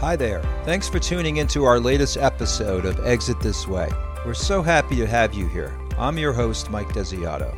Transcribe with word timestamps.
Hi 0.00 0.14
there. 0.14 0.42
Thanks 0.66 0.90
for 0.90 0.98
tuning 0.98 1.38
into 1.38 1.64
our 1.64 1.80
latest 1.80 2.18
episode 2.18 2.84
of 2.84 3.00
Exit 3.06 3.40
This 3.40 3.66
Way. 3.66 3.88
We're 4.26 4.34
so 4.34 4.60
happy 4.60 4.94
to 4.96 5.06
have 5.06 5.32
you 5.32 5.48
here. 5.48 5.74
I'm 5.96 6.18
your 6.18 6.34
host, 6.34 6.70
Mike 6.70 6.88
Desiato. 6.88 7.56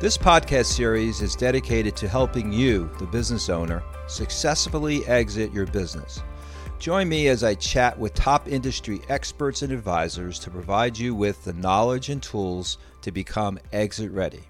This 0.00 0.18
podcast 0.18 0.66
series 0.66 1.22
is 1.22 1.36
dedicated 1.36 1.94
to 1.94 2.08
helping 2.08 2.52
you, 2.52 2.90
the 2.98 3.06
business 3.06 3.48
owner, 3.48 3.84
successfully 4.08 5.06
exit 5.06 5.52
your 5.52 5.66
business. 5.66 6.20
Join 6.80 7.08
me 7.08 7.28
as 7.28 7.44
I 7.44 7.54
chat 7.54 7.96
with 7.96 8.12
top 8.12 8.48
industry 8.48 9.00
experts 9.08 9.62
and 9.62 9.72
advisors 9.72 10.40
to 10.40 10.50
provide 10.50 10.98
you 10.98 11.14
with 11.14 11.44
the 11.44 11.52
knowledge 11.52 12.08
and 12.08 12.20
tools 12.20 12.78
to 13.02 13.12
become 13.12 13.56
exit 13.72 14.10
ready. 14.10 14.42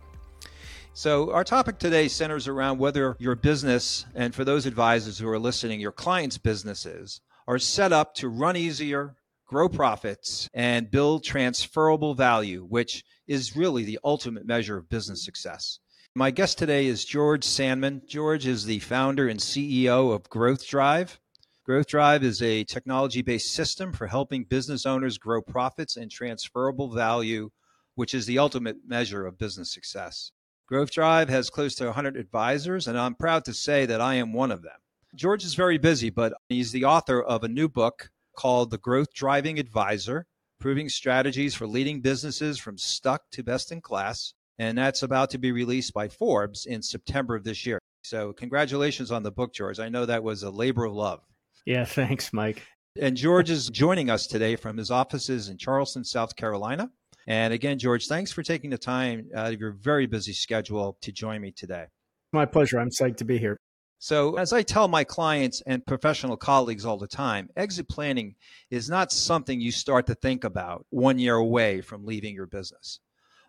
So, 0.99 1.31
our 1.31 1.45
topic 1.45 1.79
today 1.79 2.09
centers 2.09 2.49
around 2.49 2.81
whether 2.81 3.17
your 3.21 3.37
business, 3.37 4.05
and 4.17 4.35
for 4.35 4.45
those 4.45 4.67
advisors 4.67 5.17
who 5.17 5.29
are 5.29 5.39
listening, 5.39 5.79
your 5.79 5.93
clients' 5.93 6.39
businesses, 6.39 7.21
are 7.47 7.61
set 7.61 7.93
up 7.93 8.17
to 8.17 8.29
run 8.29 8.57
easier, 8.57 9.15
grow 9.47 9.69
profits, 9.69 10.51
and 10.53 10.91
build 10.91 11.23
transferable 11.23 12.17
value, 12.17 12.67
which 12.69 13.05
is 13.29 13.55
really 13.55 13.85
the 13.85 14.01
ultimate 14.03 14.45
measure 14.45 14.77
of 14.77 14.89
business 14.89 15.25
success. 15.25 15.79
My 16.17 16.33
guest 16.33 16.59
today 16.59 16.87
is 16.87 17.05
George 17.05 17.47
Sandmann. 17.47 18.05
George 18.09 18.45
is 18.45 18.65
the 18.65 18.81
founder 18.81 19.29
and 19.29 19.39
CEO 19.39 20.13
of 20.13 20.29
Growth 20.29 20.67
Drive. 20.67 21.21
Growth 21.65 21.87
Drive 21.87 22.25
is 22.25 22.43
a 22.43 22.65
technology 22.65 23.23
based 23.23 23.55
system 23.55 23.93
for 23.93 24.09
helping 24.09 24.43
business 24.43 24.85
owners 24.85 25.17
grow 25.17 25.43
profits 25.43 25.97
and 25.97 26.11
transferable 26.11 26.91
value, 26.91 27.51
which 27.95 28.15
is 28.15 28.27
the 28.27 28.41
ultimate 28.41 28.79
measure 28.85 29.27
of 29.27 29.39
business 29.39 29.73
success. 29.73 30.33
Growth 30.69 30.91
Drive 30.91 31.31
has 31.31 31.49
close 31.49 31.75
to 31.77 31.87
100 31.87 32.15
advisors, 32.15 32.87
and 32.87 32.99
I'm 32.99 33.15
proud 33.15 33.47
to 33.47 33.55
say 33.55 33.87
that 33.87 34.03
I 34.03 34.17
am 34.17 34.35
one 34.35 34.53
of 34.53 34.61
them. 34.61 34.77
George 35.15 35.43
is 35.43 35.55
very 35.55 35.79
busy, 35.79 36.11
but 36.11 36.35
he's 36.51 36.73
the 36.73 36.85
author 36.85 37.23
of 37.23 37.43
a 37.43 37.49
new 37.49 37.71
book 37.71 38.11
called 38.37 38.71
The 38.71 38.77
Growth 38.77 39.15
Driving 39.15 39.59
Advisor 39.59 40.27
Proving 40.61 40.91
Strategies 40.91 41.55
for 41.55 41.67
Leading 41.67 42.03
Businesses 42.03 42.59
from 42.59 42.77
Stuck 42.77 43.23
to 43.31 43.43
Best 43.43 43.73
in 43.73 43.81
Class. 43.81 44.35
And 44.59 44.77
that's 44.77 45.03
about 45.03 45.31
to 45.31 45.39
be 45.39 45.53
released 45.53 45.95
by 45.95 46.09
Forbes 46.09 46.67
in 46.67 46.83
September 46.83 47.35
of 47.35 47.45
this 47.45 47.65
year. 47.65 47.79
So, 48.03 48.35
congratulations 48.35 49.11
on 49.11 49.23
the 49.23 49.33
book, 49.33 49.55
George. 49.55 49.81
I 49.81 49.89
know 49.89 50.05
that 50.05 50.23
was 50.23 50.43
a 50.43 50.51
labor 50.51 50.85
of 50.85 50.93
love. 50.93 51.21
Yeah, 51.65 51.87
thanks, 51.87 52.31
Mike. 52.35 52.63
And 53.01 53.17
George 53.17 53.49
is 53.49 53.71
joining 53.71 54.11
us 54.11 54.27
today 54.27 54.55
from 54.55 54.77
his 54.77 54.91
offices 54.91 55.49
in 55.49 55.57
Charleston, 55.57 56.05
South 56.05 56.37
Carolina. 56.37 56.91
And 57.29 57.53
again, 57.53 57.79
George, 57.79 58.07
thanks 58.07 58.33
for 58.33 58.43
taking 58.43 58.71
the 58.71 58.79
time 58.79 59.29
out 59.35 59.53
of 59.53 59.61
your 59.61 59.73
very 59.73 60.07
busy 60.07 60.33
schedule 60.33 60.97
to 61.03 61.13
join 61.13 61.43
me 61.43 61.53
today. 61.53 61.85
My 62.33 62.47
pleasure. 62.47 62.81
I'm 62.81 62.89
psyched 62.89 63.19
to 63.19 63.27
be 63.27 63.37
here. 63.37 63.59
So, 63.99 64.37
as 64.39 64.53
I 64.53 64.63
tell 64.63 64.89
my 64.89 65.05
clients 65.05 65.61
and 65.67 65.85
professional 65.85 66.39
colleagues 66.39 66.87
all 66.87 66.97
the 66.97 67.07
time, 67.07 67.51
exit 67.55 67.87
planning 67.87 68.37
is 68.71 68.89
not 68.89 69.13
something 69.13 69.61
you 69.61 69.73
start 69.73 70.07
to 70.07 70.15
think 70.15 70.43
about 70.43 70.87
one 70.89 71.19
year 71.19 71.35
away 71.35 71.83
from 71.83 72.07
leaving 72.07 72.35
your 72.35 72.47
business. 72.47 73.01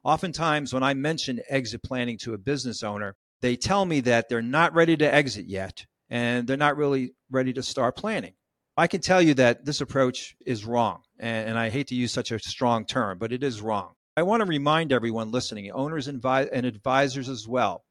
Oftentimes, 0.04 0.74
when 0.74 0.84
I 0.84 0.94
mention 0.94 1.40
exit 1.50 1.82
planning 1.82 2.18
to 2.20 2.34
a 2.34 2.38
business 2.38 2.84
owner, 2.84 3.16
they 3.42 3.56
tell 3.56 3.86
me 3.86 4.02
that 4.02 4.28
they're 4.28 4.42
not 4.42 4.74
ready 4.74 4.98
to 4.98 5.14
exit 5.14 5.46
yet 5.46 5.86
and 6.10 6.48
they're 6.48 6.58
not 6.58 6.76
really 6.76 7.14
ready 7.30 7.54
to 7.54 7.64
start 7.64 7.96
planning. 7.96 8.34
I 8.80 8.88
can 8.88 9.02
tell 9.02 9.22
you 9.22 9.34
that 9.34 9.66
this 9.66 9.82
approach 9.82 10.38
is 10.46 10.64
wrong. 10.64 11.02
And, 11.20 11.50
and 11.50 11.60
I 11.60 11.70
hate 11.70 11.88
to 11.88 11.96
use 11.96 12.14
such 12.14 12.32
a 12.32 12.40
strong 12.40 12.86
term, 12.86 13.18
but 13.18 13.34
it 13.34 13.44
is 13.44 13.62
wrong. 13.62 13.92
I 14.16 14.24
want 14.24 14.40
to 14.40 14.46
remind 14.46 14.94
everyone 14.94 15.32
listening, 15.32 15.70
owners 15.72 16.08
and, 16.08 16.24
and 16.24 16.66
advisors 16.66 17.28
as 17.28 17.46
well, 17.46 17.84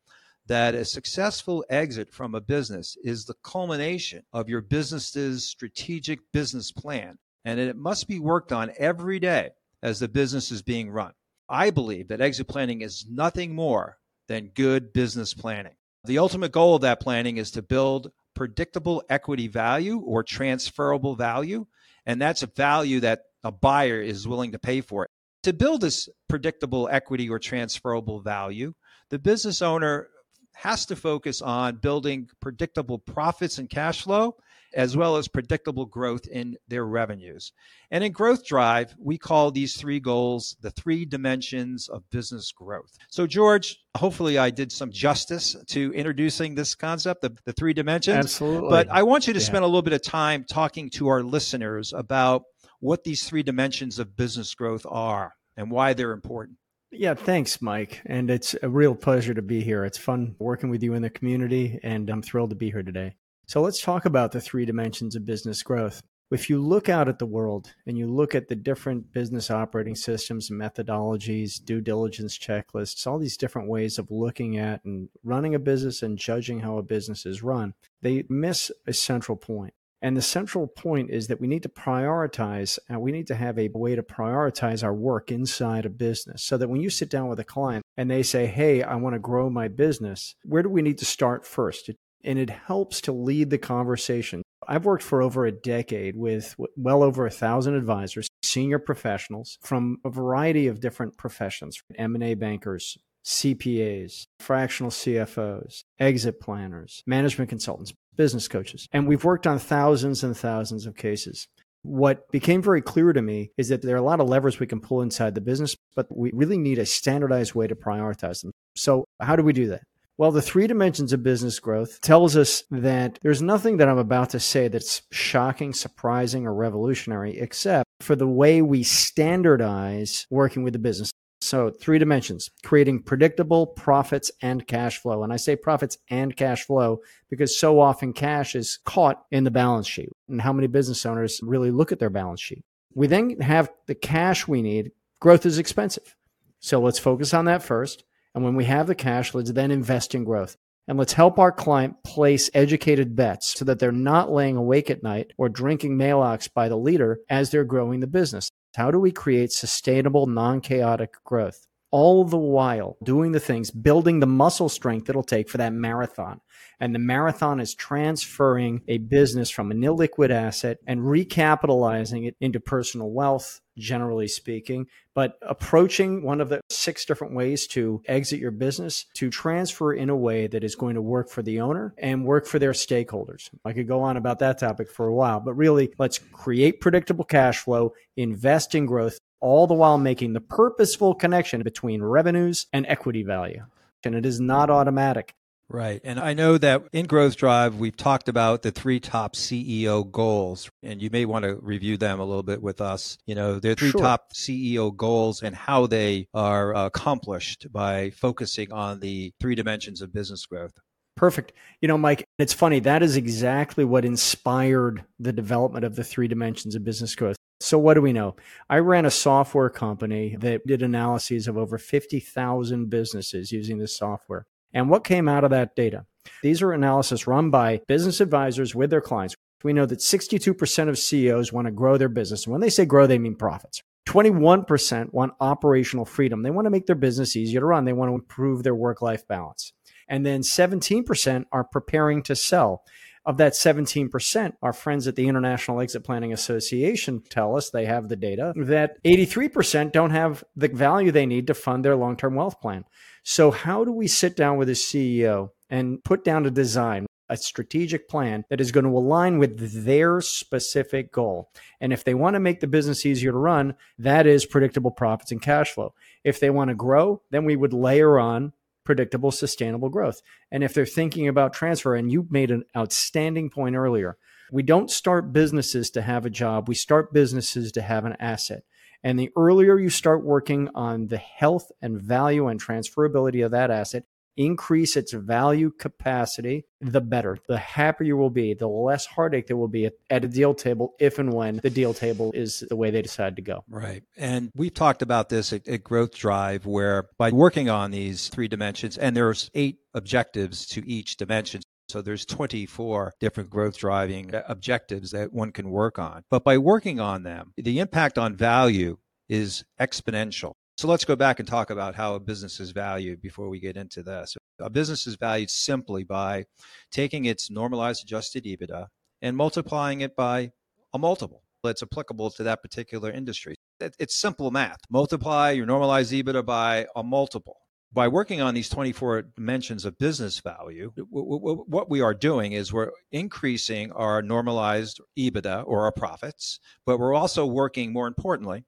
that 0.46 0.74
a 0.74 0.86
successful 0.86 1.62
exit 1.68 2.10
from 2.10 2.34
a 2.34 2.40
business 2.40 2.96
is 3.04 3.26
the 3.26 3.34
culmination 3.44 4.22
of 4.32 4.48
your 4.48 4.62
business's 4.62 5.46
strategic 5.46 6.20
business 6.32 6.72
plan. 6.72 7.18
And 7.44 7.60
it 7.60 7.76
must 7.76 8.08
be 8.08 8.18
worked 8.18 8.50
on 8.50 8.72
every 8.78 9.20
day 9.20 9.50
as 9.82 10.00
the 10.00 10.08
business 10.08 10.50
is 10.50 10.62
being 10.62 10.90
run. 10.90 11.12
I 11.50 11.68
believe 11.68 12.08
that 12.08 12.22
exit 12.22 12.48
planning 12.48 12.80
is 12.80 13.04
nothing 13.10 13.54
more 13.54 13.98
than 14.26 14.52
good 14.54 14.94
business 14.94 15.34
planning. 15.34 15.74
The 16.04 16.18
ultimate 16.18 16.52
goal 16.52 16.76
of 16.76 16.82
that 16.82 17.00
planning 17.00 17.36
is 17.36 17.50
to 17.50 17.62
build 17.62 18.10
predictable 18.38 19.02
equity 19.10 19.48
value 19.48 19.98
or 19.98 20.22
transferable 20.22 21.16
value. 21.16 21.66
And 22.06 22.22
that's 22.22 22.44
a 22.44 22.46
value 22.46 23.00
that 23.00 23.22
a 23.42 23.50
buyer 23.50 24.00
is 24.00 24.28
willing 24.28 24.52
to 24.52 24.60
pay 24.60 24.80
for. 24.80 25.08
To 25.42 25.52
build 25.52 25.80
this 25.80 26.08
predictable 26.28 26.88
equity 26.88 27.28
or 27.28 27.40
transferable 27.40 28.20
value, 28.20 28.74
the 29.10 29.18
business 29.18 29.60
owner 29.60 30.06
has 30.54 30.86
to 30.86 30.94
focus 30.94 31.42
on 31.42 31.78
building 31.78 32.28
predictable 32.40 33.00
profits 33.00 33.58
and 33.58 33.68
cash 33.68 34.02
flow 34.02 34.36
as 34.74 34.96
well 34.96 35.16
as 35.16 35.28
predictable 35.28 35.86
growth 35.86 36.26
in 36.26 36.56
their 36.68 36.84
revenues. 36.84 37.52
And 37.90 38.04
in 38.04 38.12
Growth 38.12 38.44
Drive, 38.46 38.94
we 38.98 39.18
call 39.18 39.50
these 39.50 39.76
three 39.76 40.00
goals 40.00 40.56
the 40.60 40.70
three 40.70 41.04
dimensions 41.04 41.88
of 41.88 42.08
business 42.10 42.52
growth. 42.52 42.96
So, 43.08 43.26
George, 43.26 43.78
hopefully 43.96 44.38
I 44.38 44.50
did 44.50 44.70
some 44.70 44.90
justice 44.90 45.56
to 45.68 45.92
introducing 45.94 46.54
this 46.54 46.74
concept, 46.74 47.22
the, 47.22 47.36
the 47.44 47.52
three 47.52 47.72
dimensions. 47.72 48.16
Absolutely. 48.16 48.70
But 48.70 48.88
I 48.90 49.02
want 49.02 49.26
you 49.26 49.32
to 49.32 49.40
yeah. 49.40 49.46
spend 49.46 49.64
a 49.64 49.66
little 49.66 49.82
bit 49.82 49.92
of 49.94 50.02
time 50.02 50.44
talking 50.48 50.90
to 50.90 51.08
our 51.08 51.22
listeners 51.22 51.92
about 51.92 52.42
what 52.80 53.04
these 53.04 53.24
three 53.24 53.42
dimensions 53.42 53.98
of 53.98 54.16
business 54.16 54.54
growth 54.54 54.86
are 54.88 55.32
and 55.56 55.70
why 55.70 55.94
they're 55.94 56.12
important. 56.12 56.58
Yeah, 56.90 57.14
thanks, 57.14 57.60
Mike. 57.60 58.00
And 58.06 58.30
it's 58.30 58.54
a 58.62 58.68
real 58.68 58.94
pleasure 58.94 59.34
to 59.34 59.42
be 59.42 59.60
here. 59.60 59.84
It's 59.84 59.98
fun 59.98 60.36
working 60.38 60.70
with 60.70 60.82
you 60.82 60.94
in 60.94 61.02
the 61.02 61.10
community, 61.10 61.78
and 61.82 62.08
I'm 62.08 62.22
thrilled 62.22 62.50
to 62.50 62.56
be 62.56 62.70
here 62.70 62.82
today. 62.82 63.16
So 63.48 63.62
let's 63.62 63.80
talk 63.80 64.04
about 64.04 64.32
the 64.32 64.42
three 64.42 64.66
dimensions 64.66 65.16
of 65.16 65.24
business 65.24 65.62
growth. 65.62 66.02
If 66.30 66.50
you 66.50 66.60
look 66.60 66.90
out 66.90 67.08
at 67.08 67.18
the 67.18 67.24
world 67.24 67.72
and 67.86 67.96
you 67.96 68.06
look 68.06 68.34
at 68.34 68.48
the 68.48 68.54
different 68.54 69.10
business 69.14 69.50
operating 69.50 69.94
systems 69.94 70.50
methodologies, 70.50 71.64
due 71.64 71.80
diligence 71.80 72.36
checklists, 72.36 73.06
all 73.06 73.18
these 73.18 73.38
different 73.38 73.70
ways 73.70 73.98
of 73.98 74.10
looking 74.10 74.58
at 74.58 74.84
and 74.84 75.08
running 75.24 75.54
a 75.54 75.58
business 75.58 76.02
and 76.02 76.18
judging 76.18 76.60
how 76.60 76.76
a 76.76 76.82
business 76.82 77.24
is 77.24 77.42
run, 77.42 77.72
they 78.02 78.24
miss 78.28 78.70
a 78.86 78.92
central 78.92 79.38
point. 79.38 79.72
And 80.02 80.14
the 80.14 80.22
central 80.22 80.66
point 80.66 81.08
is 81.10 81.28
that 81.28 81.40
we 81.40 81.46
need 81.46 81.62
to 81.62 81.70
prioritize, 81.70 82.78
and 82.86 83.00
we 83.00 83.12
need 83.12 83.28
to 83.28 83.34
have 83.34 83.58
a 83.58 83.70
way 83.72 83.96
to 83.96 84.02
prioritize 84.02 84.84
our 84.84 84.94
work 84.94 85.32
inside 85.32 85.86
a 85.86 85.90
business 85.90 86.44
so 86.44 86.58
that 86.58 86.68
when 86.68 86.82
you 86.82 86.90
sit 86.90 87.08
down 87.08 87.28
with 87.28 87.40
a 87.40 87.44
client 87.44 87.82
and 87.96 88.10
they 88.10 88.22
say, 88.22 88.46
Hey, 88.46 88.82
I 88.82 88.96
want 88.96 89.14
to 89.14 89.18
grow 89.18 89.48
my 89.48 89.68
business, 89.68 90.34
where 90.44 90.62
do 90.62 90.68
we 90.68 90.82
need 90.82 90.98
to 90.98 91.06
start 91.06 91.46
first? 91.46 91.90
And 92.24 92.38
it 92.38 92.50
helps 92.50 93.00
to 93.02 93.12
lead 93.12 93.50
the 93.50 93.58
conversation. 93.58 94.42
I've 94.66 94.84
worked 94.84 95.02
for 95.02 95.22
over 95.22 95.46
a 95.46 95.52
decade 95.52 96.16
with 96.16 96.54
well 96.76 97.02
over 97.02 97.26
a 97.26 97.30
thousand 97.30 97.74
advisors, 97.74 98.28
senior 98.42 98.78
professionals 98.78 99.58
from 99.62 99.98
a 100.04 100.10
variety 100.10 100.66
of 100.66 100.80
different 100.80 101.16
professions, 101.16 101.80
M&A 101.96 102.34
bankers, 102.34 102.98
CPAs, 103.24 104.26
fractional 104.40 104.90
CFOs, 104.90 105.84
exit 105.98 106.40
planners, 106.40 107.02
management 107.06 107.50
consultants, 107.50 107.92
business 108.16 108.48
coaches. 108.48 108.88
And 108.92 109.06
we've 109.06 109.24
worked 109.24 109.46
on 109.46 109.58
thousands 109.58 110.24
and 110.24 110.36
thousands 110.36 110.86
of 110.86 110.96
cases. 110.96 111.46
What 111.82 112.30
became 112.32 112.60
very 112.60 112.82
clear 112.82 113.12
to 113.12 113.22
me 113.22 113.52
is 113.56 113.68
that 113.68 113.82
there 113.82 113.94
are 113.94 113.98
a 113.98 114.02
lot 114.02 114.20
of 114.20 114.28
levers 114.28 114.58
we 114.58 114.66
can 114.66 114.80
pull 114.80 115.00
inside 115.00 115.34
the 115.34 115.40
business, 115.40 115.76
but 115.94 116.06
we 116.14 116.30
really 116.34 116.58
need 116.58 116.78
a 116.78 116.86
standardized 116.86 117.54
way 117.54 117.66
to 117.66 117.74
prioritize 117.76 118.42
them. 118.42 118.50
So, 118.74 119.04
how 119.20 119.36
do 119.36 119.42
we 119.42 119.52
do 119.52 119.68
that? 119.68 119.82
Well, 120.18 120.32
the 120.32 120.42
three 120.42 120.66
dimensions 120.66 121.12
of 121.12 121.22
business 121.22 121.60
growth 121.60 122.00
tells 122.00 122.36
us 122.36 122.64
that 122.72 123.20
there's 123.22 123.40
nothing 123.40 123.76
that 123.76 123.88
I'm 123.88 123.98
about 123.98 124.30
to 124.30 124.40
say 124.40 124.66
that's 124.66 125.02
shocking, 125.12 125.72
surprising, 125.72 126.44
or 126.44 126.52
revolutionary, 126.52 127.38
except 127.38 127.88
for 128.00 128.16
the 128.16 128.26
way 128.26 128.60
we 128.60 128.82
standardize 128.82 130.26
working 130.28 130.64
with 130.64 130.72
the 130.72 130.80
business. 130.80 131.12
So, 131.40 131.70
three 131.70 132.00
dimensions 132.00 132.50
creating 132.64 133.04
predictable 133.04 133.68
profits 133.68 134.32
and 134.42 134.66
cash 134.66 134.98
flow. 134.98 135.22
And 135.22 135.32
I 135.32 135.36
say 135.36 135.54
profits 135.54 135.96
and 136.10 136.36
cash 136.36 136.64
flow 136.64 136.98
because 137.30 137.56
so 137.56 137.78
often 137.78 138.12
cash 138.12 138.56
is 138.56 138.80
caught 138.84 139.22
in 139.30 139.44
the 139.44 139.52
balance 139.52 139.86
sheet. 139.86 140.10
And 140.28 140.40
how 140.40 140.52
many 140.52 140.66
business 140.66 141.06
owners 141.06 141.38
really 141.44 141.70
look 141.70 141.92
at 141.92 142.00
their 142.00 142.10
balance 142.10 142.40
sheet? 142.40 142.64
We 142.92 143.06
then 143.06 143.38
have 143.38 143.70
the 143.86 143.94
cash 143.94 144.48
we 144.48 144.62
need. 144.62 144.90
Growth 145.20 145.46
is 145.46 145.60
expensive. 145.60 146.16
So, 146.58 146.80
let's 146.80 146.98
focus 146.98 147.32
on 147.32 147.44
that 147.44 147.62
first. 147.62 148.02
And 148.34 148.44
when 148.44 148.54
we 148.54 148.64
have 148.64 148.86
the 148.86 148.94
cash, 148.94 149.34
let's 149.34 149.52
then 149.52 149.70
invest 149.70 150.14
in 150.14 150.24
growth. 150.24 150.56
And 150.86 150.96
let's 150.96 151.12
help 151.12 151.38
our 151.38 151.52
client 151.52 152.02
place 152.02 152.48
educated 152.54 153.14
bets 153.14 153.58
so 153.58 153.64
that 153.66 153.78
they're 153.78 153.92
not 153.92 154.32
laying 154.32 154.56
awake 154.56 154.90
at 154.90 155.02
night 155.02 155.32
or 155.36 155.50
drinking 155.50 155.98
Maalox 155.98 156.52
by 156.52 156.70
the 156.70 156.78
liter 156.78 157.20
as 157.28 157.50
they're 157.50 157.64
growing 157.64 158.00
the 158.00 158.06
business. 158.06 158.50
How 158.74 158.90
do 158.90 158.98
we 158.98 159.12
create 159.12 159.52
sustainable, 159.52 160.26
non 160.26 160.60
chaotic 160.62 161.12
growth? 161.24 161.66
All 161.90 162.24
the 162.24 162.38
while 162.38 162.96
doing 163.02 163.32
the 163.32 163.40
things, 163.40 163.70
building 163.70 164.20
the 164.20 164.26
muscle 164.26 164.68
strength 164.68 165.08
it'll 165.08 165.22
take 165.22 165.48
for 165.48 165.58
that 165.58 165.72
marathon. 165.72 166.40
And 166.80 166.94
the 166.94 166.98
marathon 166.98 167.60
is 167.60 167.74
transferring 167.74 168.82
a 168.88 168.98
business 168.98 169.50
from 169.50 169.70
an 169.70 169.80
illiquid 169.80 170.30
asset 170.30 170.78
and 170.86 171.00
recapitalizing 171.00 172.26
it 172.26 172.36
into 172.40 172.60
personal 172.60 173.10
wealth, 173.10 173.60
generally 173.78 174.28
speaking, 174.28 174.86
but 175.14 175.38
approaching 175.42 176.22
one 176.22 176.40
of 176.40 176.48
the 176.48 176.60
six 176.70 177.04
different 177.04 177.34
ways 177.34 177.66
to 177.68 178.02
exit 178.06 178.38
your 178.38 178.50
business 178.50 179.06
to 179.14 179.30
transfer 179.30 179.92
in 179.92 180.10
a 180.10 180.16
way 180.16 180.46
that 180.46 180.64
is 180.64 180.74
going 180.74 180.94
to 180.94 181.02
work 181.02 181.30
for 181.30 181.42
the 181.42 181.60
owner 181.60 181.94
and 181.98 182.24
work 182.24 182.46
for 182.46 182.58
their 182.58 182.72
stakeholders. 182.72 183.50
I 183.64 183.72
could 183.72 183.88
go 183.88 184.00
on 184.00 184.16
about 184.16 184.40
that 184.40 184.58
topic 184.58 184.90
for 184.90 185.06
a 185.06 185.14
while, 185.14 185.40
but 185.40 185.54
really 185.54 185.92
let's 185.98 186.18
create 186.18 186.80
predictable 186.80 187.24
cash 187.24 187.58
flow, 187.58 187.94
invest 188.16 188.74
in 188.74 188.86
growth, 188.86 189.18
all 189.40 189.66
the 189.66 189.74
while 189.74 189.98
making 189.98 190.32
the 190.32 190.40
purposeful 190.40 191.14
connection 191.14 191.62
between 191.62 192.02
revenues 192.02 192.66
and 192.72 192.86
equity 192.86 193.22
value. 193.22 193.64
And 194.04 194.14
it 194.14 194.26
is 194.26 194.40
not 194.40 194.70
automatic. 194.70 195.34
Right. 195.70 196.00
And 196.02 196.18
I 196.18 196.32
know 196.32 196.56
that 196.56 196.84
in 196.94 197.06
Growth 197.06 197.36
Drive, 197.36 197.76
we've 197.76 197.96
talked 197.96 198.30
about 198.30 198.62
the 198.62 198.70
three 198.70 199.00
top 199.00 199.36
CEO 199.36 200.10
goals, 200.10 200.70
and 200.82 201.02
you 201.02 201.10
may 201.10 201.26
want 201.26 201.44
to 201.44 201.56
review 201.56 201.98
them 201.98 202.20
a 202.20 202.24
little 202.24 202.42
bit 202.42 202.62
with 202.62 202.80
us. 202.80 203.18
You 203.26 203.34
know, 203.34 203.60
the 203.60 203.74
three 203.74 203.90
sure. 203.90 204.00
top 204.00 204.32
CEO 204.32 204.96
goals 204.96 205.42
and 205.42 205.54
how 205.54 205.86
they 205.86 206.26
are 206.32 206.74
accomplished 206.74 207.70
by 207.70 208.08
focusing 208.10 208.72
on 208.72 209.00
the 209.00 209.34
three 209.40 209.54
dimensions 209.54 210.00
of 210.00 210.10
business 210.10 210.46
growth. 210.46 210.72
Perfect. 211.16 211.52
You 211.82 211.88
know, 211.88 211.98
Mike, 211.98 212.24
it's 212.38 212.54
funny. 212.54 212.80
That 212.80 213.02
is 213.02 213.16
exactly 213.16 213.84
what 213.84 214.06
inspired 214.06 215.04
the 215.18 215.32
development 215.34 215.84
of 215.84 215.96
the 215.96 216.04
three 216.04 216.28
dimensions 216.28 216.76
of 216.76 216.84
business 216.84 217.14
growth. 217.14 217.36
So, 217.60 217.76
what 217.76 217.94
do 217.94 218.00
we 218.00 218.12
know? 218.12 218.36
I 218.70 218.78
ran 218.78 219.04
a 219.04 219.10
software 219.10 219.68
company 219.68 220.36
that 220.36 220.66
did 220.66 220.80
analyses 220.80 221.46
of 221.46 221.58
over 221.58 221.76
50,000 221.76 222.88
businesses 222.88 223.52
using 223.52 223.78
this 223.78 223.98
software. 223.98 224.46
And 224.72 224.90
what 224.90 225.04
came 225.04 225.28
out 225.28 225.44
of 225.44 225.50
that 225.50 225.74
data? 225.74 226.04
These 226.42 226.62
are 226.62 226.72
analysis 226.72 227.26
run 227.26 227.50
by 227.50 227.80
business 227.88 228.20
advisors 228.20 228.74
with 228.74 228.90
their 228.90 229.00
clients. 229.00 229.34
We 229.64 229.72
know 229.72 229.86
that 229.86 229.98
62% 229.98 230.88
of 230.88 230.98
CEOs 230.98 231.52
want 231.52 231.66
to 231.66 231.72
grow 231.72 231.96
their 231.96 232.08
business. 232.08 232.44
And 232.44 232.52
when 232.52 232.60
they 232.60 232.70
say 232.70 232.84
grow, 232.84 233.06
they 233.06 233.18
mean 233.18 233.34
profits. 233.34 233.82
21% 234.08 235.12
want 235.12 235.34
operational 235.40 236.04
freedom. 236.04 236.42
They 236.42 236.50
want 236.50 236.66
to 236.66 236.70
make 236.70 236.86
their 236.86 236.96
business 236.96 237.36
easier 237.36 237.60
to 237.60 237.66
run. 237.66 237.84
They 237.84 237.92
want 237.92 238.10
to 238.10 238.14
improve 238.14 238.62
their 238.62 238.74
work 238.74 239.02
life 239.02 239.26
balance. 239.26 239.72
And 240.08 240.24
then 240.24 240.40
17% 240.40 241.44
are 241.52 241.64
preparing 241.64 242.22
to 242.22 242.36
sell. 242.36 242.84
Of 243.28 243.36
that 243.36 243.52
17%, 243.52 244.54
our 244.62 244.72
friends 244.72 245.06
at 245.06 245.14
the 245.14 245.28
International 245.28 245.82
Exit 245.82 246.02
Planning 246.02 246.32
Association 246.32 247.22
tell 247.28 247.58
us 247.58 247.68
they 247.68 247.84
have 247.84 248.08
the 248.08 248.16
data 248.16 248.54
that 248.56 249.04
83% 249.04 249.92
don't 249.92 250.12
have 250.12 250.42
the 250.56 250.68
value 250.68 251.12
they 251.12 251.26
need 251.26 251.46
to 251.48 251.52
fund 251.52 251.84
their 251.84 251.94
long 251.94 252.16
term 252.16 252.36
wealth 252.36 252.58
plan. 252.58 252.86
So, 253.22 253.50
how 253.50 253.84
do 253.84 253.92
we 253.92 254.08
sit 254.08 254.34
down 254.34 254.56
with 254.56 254.70
a 254.70 254.72
CEO 254.72 255.50
and 255.68 256.02
put 256.02 256.24
down 256.24 256.46
a 256.46 256.50
design? 256.50 257.04
a 257.28 257.36
strategic 257.36 258.08
plan 258.08 258.42
that 258.48 258.58
is 258.58 258.72
going 258.72 258.86
to 258.86 258.96
align 258.96 259.38
with 259.38 259.84
their 259.84 260.22
specific 260.22 261.12
goal. 261.12 261.50
And 261.78 261.92
if 261.92 262.02
they 262.02 262.14
want 262.14 262.34
to 262.34 262.40
make 262.40 262.60
the 262.60 262.66
business 262.66 263.04
easier 263.04 263.32
to 263.32 263.36
run, 263.36 263.74
that 263.98 264.26
is 264.26 264.46
predictable 264.46 264.90
profits 264.90 265.30
and 265.30 265.42
cash 265.42 265.72
flow. 265.72 265.92
If 266.24 266.40
they 266.40 266.48
want 266.48 266.68
to 266.68 266.74
grow, 266.74 267.20
then 267.30 267.44
we 267.44 267.54
would 267.54 267.74
layer 267.74 268.18
on 268.18 268.54
predictable, 268.88 269.30
sustainable 269.30 269.90
growth. 269.90 270.22
And 270.50 270.64
if 270.64 270.72
they're 270.72 270.86
thinking 270.86 271.28
about 271.28 271.52
transfer, 271.52 271.94
and 271.94 272.10
you 272.10 272.26
made 272.30 272.50
an 272.50 272.64
outstanding 272.74 273.50
point 273.50 273.76
earlier, 273.76 274.16
we 274.50 274.62
don't 274.62 274.90
start 274.90 275.30
businesses 275.30 275.90
to 275.90 276.00
have 276.00 276.24
a 276.24 276.30
job, 276.30 276.68
we 276.68 276.74
start 276.74 277.12
businesses 277.12 277.70
to 277.72 277.82
have 277.82 278.06
an 278.06 278.16
asset. 278.18 278.62
And 279.04 279.18
the 279.18 279.28
earlier 279.36 279.78
you 279.78 279.90
start 279.90 280.24
working 280.24 280.70
on 280.74 281.08
the 281.08 281.18
health 281.18 281.70
and 281.82 282.00
value 282.00 282.48
and 282.48 282.58
transferability 282.58 283.44
of 283.44 283.50
that 283.50 283.70
asset, 283.70 284.04
increase 284.38 284.96
its 284.96 285.12
value 285.12 285.70
capacity, 285.70 286.64
the 286.80 287.00
better. 287.00 287.36
The 287.48 287.58
happier 287.58 288.06
you 288.06 288.16
will 288.16 288.30
be, 288.30 288.54
the 288.54 288.68
less 288.68 289.04
heartache 289.04 289.48
there 289.48 289.56
will 289.56 289.68
be 289.68 289.90
at, 290.08 290.24
a 290.24 290.28
deal 290.28 290.54
table 290.54 290.94
if 290.98 291.18
and 291.18 291.32
when 291.32 291.56
the 291.56 291.70
deal 291.70 291.92
table 291.92 292.30
is 292.32 292.64
the 292.68 292.76
way 292.76 292.90
they 292.90 293.02
decide 293.02 293.36
to 293.36 293.42
go. 293.42 293.64
Right. 293.68 294.04
And 294.16 294.50
we've 294.54 294.72
talked 294.72 295.02
about 295.02 295.28
this 295.28 295.52
at, 295.52 295.66
at 295.68 295.82
Growth 295.82 296.14
Drive, 296.14 296.64
where 296.64 297.08
by 297.18 297.32
working 297.32 297.68
on 297.68 297.90
these 297.90 298.28
three 298.28 298.48
dimensions, 298.48 298.96
and 298.96 299.16
there's 299.16 299.50
eight 299.54 299.78
objectives 299.92 300.66
to 300.66 300.88
each 300.88 301.16
dimension. 301.16 301.60
So 301.88 302.00
there's 302.00 302.24
24 302.26 303.14
different 303.18 303.50
growth 303.50 303.78
driving 303.78 304.34
uh, 304.34 304.42
objectives 304.46 305.10
that 305.12 305.32
one 305.32 305.52
can 305.52 305.70
work 305.70 305.98
on. 305.98 306.22
But 306.30 306.44
by 306.44 306.58
working 306.58 307.00
on 307.00 307.22
them, 307.22 307.52
the 307.56 307.80
impact 307.80 308.18
on 308.18 308.36
value 308.36 308.98
is 309.28 309.64
exponential. 309.80 310.52
So 310.78 310.86
let's 310.86 311.04
go 311.04 311.16
back 311.16 311.40
and 311.40 311.48
talk 311.48 311.70
about 311.70 311.96
how 311.96 312.14
a 312.14 312.20
business 312.20 312.60
is 312.60 312.70
valued 312.70 313.20
before 313.20 313.48
we 313.48 313.58
get 313.58 313.76
into 313.76 314.00
this. 314.00 314.36
A 314.60 314.70
business 314.70 315.08
is 315.08 315.16
valued 315.16 315.50
simply 315.50 316.04
by 316.04 316.44
taking 316.92 317.24
its 317.24 317.50
normalized 317.50 318.04
adjusted 318.04 318.44
EBITDA 318.44 318.86
and 319.20 319.36
multiplying 319.36 320.02
it 320.02 320.14
by 320.14 320.52
a 320.94 320.98
multiple 320.98 321.42
that's 321.64 321.82
applicable 321.82 322.30
to 322.30 322.44
that 322.44 322.62
particular 322.62 323.10
industry. 323.10 323.56
It's 323.80 324.20
simple 324.20 324.52
math. 324.52 324.78
Multiply 324.88 325.50
your 325.50 325.66
normalized 325.66 326.12
EBITDA 326.12 326.46
by 326.46 326.86
a 326.94 327.02
multiple 327.02 327.56
by 327.92 328.06
working 328.06 328.40
on 328.40 328.54
these 328.54 328.68
24 328.68 329.22
dimensions 329.34 329.84
of 329.84 329.98
business 329.98 330.38
value, 330.38 330.92
what 331.10 331.90
we 331.90 332.02
are 332.02 332.14
doing 332.14 332.52
is 332.52 332.72
we're 332.72 332.92
increasing 333.10 333.90
our 333.92 334.22
normalized 334.22 335.00
EBITDA 335.18 335.64
or 335.66 335.84
our 335.84 335.92
profits, 335.92 336.60
but 336.86 336.98
we're 336.98 337.14
also 337.14 337.46
working 337.46 337.92
more 337.92 338.06
importantly 338.06 338.64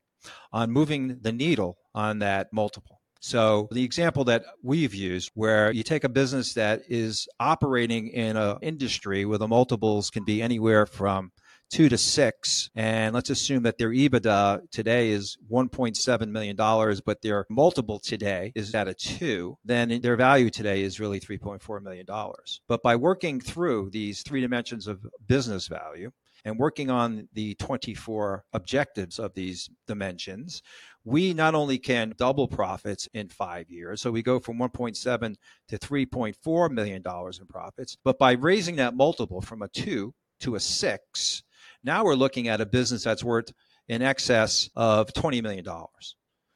on 0.52 0.70
moving 0.70 1.18
the 1.20 1.32
needle 1.32 1.76
on 1.94 2.20
that 2.20 2.52
multiple. 2.52 3.00
So 3.20 3.68
the 3.70 3.84
example 3.84 4.24
that 4.24 4.44
we've 4.62 4.94
used 4.94 5.30
where 5.34 5.70
you 5.72 5.82
take 5.82 6.04
a 6.04 6.08
business 6.08 6.54
that 6.54 6.82
is 6.88 7.28
operating 7.38 8.08
in 8.08 8.36
an 8.36 8.56
industry 8.62 9.26
where 9.26 9.38
the 9.38 9.46
multiples 9.46 10.08
can 10.08 10.24
be 10.24 10.40
anywhere 10.40 10.86
from 10.86 11.32
two 11.70 11.88
to 11.88 11.96
six, 11.96 12.68
and 12.74 13.14
let's 13.14 13.30
assume 13.30 13.62
that 13.62 13.78
their 13.78 13.90
EBITDA 13.90 14.70
today 14.70 15.10
is 15.10 15.38
$1.7 15.50 16.28
million, 16.28 16.56
but 17.06 17.22
their 17.22 17.46
multiple 17.48 18.00
today 18.00 18.52
is 18.54 18.74
at 18.74 18.88
a 18.88 18.94
two, 18.94 19.56
then 19.64 20.00
their 20.00 20.16
value 20.16 20.50
today 20.50 20.82
is 20.82 20.98
really 20.98 21.20
$3.4 21.20 21.82
million. 21.82 22.06
But 22.66 22.82
by 22.82 22.96
working 22.96 23.40
through 23.40 23.90
these 23.90 24.22
three 24.22 24.40
dimensions 24.40 24.88
of 24.88 25.06
business 25.26 25.68
value, 25.68 26.10
and 26.44 26.58
working 26.58 26.90
on 26.90 27.28
the 27.32 27.54
24 27.56 28.44
objectives 28.52 29.18
of 29.18 29.34
these 29.34 29.68
dimensions, 29.86 30.62
we 31.04 31.32
not 31.32 31.54
only 31.54 31.78
can 31.78 32.14
double 32.18 32.48
profits 32.48 33.08
in 33.14 33.28
five 33.28 33.70
years, 33.70 34.00
so 34.00 34.10
we 34.10 34.22
go 34.22 34.38
from 34.38 34.58
1.7 34.58 35.34
to 35.68 35.78
3.4 35.78 36.70
million 36.70 37.02
dollars 37.02 37.38
in 37.38 37.46
profits, 37.46 37.96
but 38.04 38.18
by 38.18 38.32
raising 38.32 38.76
that 38.76 38.94
multiple 38.94 39.40
from 39.40 39.62
a 39.62 39.68
two 39.68 40.14
to 40.40 40.54
a 40.54 40.60
six, 40.60 41.42
now 41.82 42.04
we're 42.04 42.14
looking 42.14 42.48
at 42.48 42.60
a 42.60 42.66
business 42.66 43.04
that's 43.04 43.24
worth 43.24 43.52
in 43.88 44.02
excess 44.02 44.70
of 44.76 45.12
$20 45.12 45.42
million. 45.42 45.66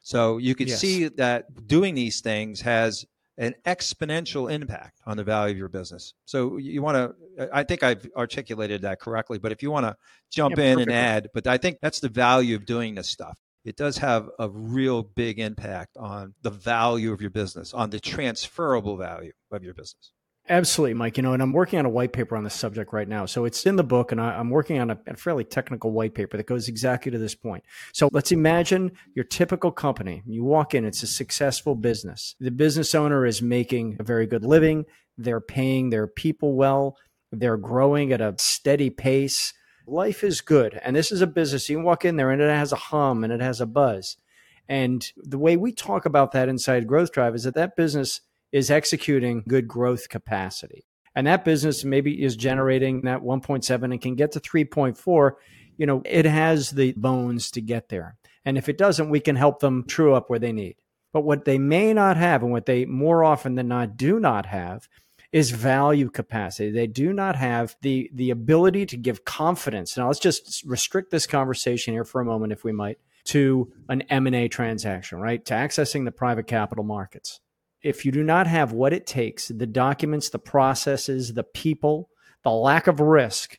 So 0.00 0.38
you 0.38 0.54
can 0.54 0.68
yes. 0.68 0.80
see 0.80 1.08
that 1.08 1.66
doing 1.66 1.94
these 1.94 2.20
things 2.20 2.60
has 2.60 3.06
an 3.36 3.54
exponential 3.66 4.50
impact 4.50 5.00
on 5.06 5.16
the 5.16 5.24
value 5.24 5.52
of 5.52 5.58
your 5.58 5.68
business. 5.68 6.14
So 6.24 6.56
you 6.56 6.82
want 6.82 7.16
to, 7.38 7.48
I 7.52 7.64
think 7.64 7.82
I've 7.82 8.08
articulated 8.16 8.82
that 8.82 9.00
correctly, 9.00 9.38
but 9.38 9.52
if 9.52 9.62
you 9.62 9.70
want 9.70 9.86
to 9.86 9.96
jump 10.30 10.56
yeah, 10.56 10.64
in 10.64 10.80
and 10.80 10.92
add, 10.92 11.28
but 11.34 11.46
I 11.46 11.58
think 11.58 11.78
that's 11.82 12.00
the 12.00 12.08
value 12.08 12.54
of 12.56 12.64
doing 12.64 12.94
this 12.94 13.08
stuff. 13.08 13.38
It 13.64 13.76
does 13.76 13.98
have 13.98 14.28
a 14.38 14.48
real 14.50 15.02
big 15.02 15.40
impact 15.40 15.96
on 15.96 16.34
the 16.42 16.50
value 16.50 17.12
of 17.12 17.20
your 17.20 17.30
business, 17.30 17.72
on 17.72 17.90
the 17.90 17.98
transferable 17.98 18.96
value 18.96 19.32
of 19.50 19.64
your 19.64 19.74
business. 19.74 20.12
Absolutely, 20.46 20.92
Mike. 20.92 21.16
You 21.16 21.22
know, 21.22 21.32
and 21.32 21.42
I'm 21.42 21.54
working 21.54 21.78
on 21.78 21.86
a 21.86 21.90
white 21.90 22.12
paper 22.12 22.36
on 22.36 22.44
this 22.44 22.54
subject 22.54 22.92
right 22.92 23.08
now. 23.08 23.24
So 23.24 23.46
it's 23.46 23.64
in 23.64 23.76
the 23.76 23.84
book, 23.84 24.12
and 24.12 24.20
I, 24.20 24.38
am 24.38 24.50
working 24.50 24.78
on 24.78 24.90
a, 24.90 24.98
a, 25.06 25.16
fairly 25.16 25.44
technical 25.44 25.90
white 25.90 26.14
paper 26.14 26.36
that 26.36 26.46
goes 26.46 26.68
exactly 26.68 27.10
to 27.10 27.16
this 27.16 27.34
point. 27.34 27.64
So 27.94 28.10
let's 28.12 28.30
imagine 28.30 28.92
your 29.14 29.24
typical 29.24 29.72
company. 29.72 30.22
You 30.26 30.44
walk 30.44 30.74
in, 30.74 30.84
it's 30.84 31.02
a 31.02 31.06
successful 31.06 31.74
business. 31.74 32.34
The 32.40 32.50
business 32.50 32.94
owner 32.94 33.24
is 33.24 33.40
making 33.40 33.96
a 34.00 34.02
very 34.02 34.26
good 34.26 34.44
living, 34.44 34.84
they're 35.16 35.40
paying 35.40 35.88
their 35.88 36.06
people 36.06 36.54
well, 36.54 36.98
they're 37.32 37.56
growing 37.56 38.12
at 38.12 38.20
a 38.20 38.34
steady 38.36 38.90
pace. 38.90 39.54
Life 39.86 40.22
is 40.22 40.42
good. 40.42 40.78
And 40.84 40.94
this 40.94 41.10
is 41.10 41.22
a 41.22 41.26
business. 41.26 41.70
You 41.70 41.80
walk 41.80 42.04
in 42.04 42.16
there, 42.16 42.30
and 42.30 42.42
it 42.42 42.50
has 42.50 42.72
a 42.72 42.76
hum 42.76 43.24
and 43.24 43.32
it 43.32 43.40
has 43.40 43.62
a 43.62 43.66
buzz. 43.66 44.18
And 44.68 45.10
the 45.16 45.38
way 45.38 45.56
we 45.56 45.72
talk 45.72 46.04
about 46.04 46.32
that 46.32 46.50
inside 46.50 46.86
Growth 46.86 47.12
Drive 47.12 47.34
is 47.34 47.44
that 47.44 47.54
that 47.54 47.76
business 47.76 48.20
is 48.54 48.70
executing 48.70 49.42
good 49.48 49.66
growth 49.66 50.08
capacity. 50.08 50.86
And 51.16 51.26
that 51.26 51.44
business 51.44 51.84
maybe 51.84 52.22
is 52.22 52.36
generating 52.36 53.02
that 53.02 53.20
1.7 53.20 53.82
and 53.82 54.00
can 54.00 54.14
get 54.14 54.30
to 54.32 54.40
3.4. 54.40 55.32
You 55.76 55.86
know, 55.86 56.02
it 56.04 56.24
has 56.24 56.70
the 56.70 56.92
bones 56.92 57.50
to 57.50 57.60
get 57.60 57.88
there. 57.88 58.16
And 58.44 58.56
if 58.56 58.68
it 58.68 58.78
doesn't, 58.78 59.10
we 59.10 59.18
can 59.18 59.34
help 59.34 59.58
them 59.58 59.84
true 59.88 60.14
up 60.14 60.30
where 60.30 60.38
they 60.38 60.52
need. 60.52 60.76
But 61.12 61.24
what 61.24 61.44
they 61.44 61.58
may 61.58 61.92
not 61.92 62.16
have, 62.16 62.44
and 62.44 62.52
what 62.52 62.66
they 62.66 62.84
more 62.84 63.24
often 63.24 63.56
than 63.56 63.66
not 63.66 63.96
do 63.96 64.20
not 64.20 64.46
have, 64.46 64.88
is 65.32 65.50
value 65.50 66.08
capacity. 66.08 66.70
They 66.70 66.86
do 66.86 67.12
not 67.12 67.34
have 67.34 67.74
the 67.82 68.08
the 68.14 68.30
ability 68.30 68.86
to 68.86 68.96
give 68.96 69.24
confidence. 69.24 69.96
Now 69.96 70.06
let's 70.06 70.20
just 70.20 70.62
restrict 70.64 71.10
this 71.10 71.26
conversation 71.26 71.92
here 71.92 72.04
for 72.04 72.20
a 72.20 72.24
moment, 72.24 72.52
if 72.52 72.62
we 72.62 72.70
might, 72.70 72.98
to 73.26 73.72
an 73.88 74.02
M&A 74.02 74.46
transaction, 74.46 75.18
right? 75.18 75.44
To 75.46 75.54
accessing 75.54 76.04
the 76.04 76.12
private 76.12 76.46
capital 76.46 76.84
markets 76.84 77.40
if 77.84 78.04
you 78.04 78.10
do 78.10 78.24
not 78.24 78.46
have 78.46 78.72
what 78.72 78.94
it 78.94 79.06
takes 79.06 79.48
the 79.48 79.66
documents, 79.66 80.30
the 80.30 80.38
processes, 80.38 81.34
the 81.34 81.44
people, 81.44 82.08
the 82.42 82.50
lack 82.50 82.86
of 82.86 82.98
risk 82.98 83.58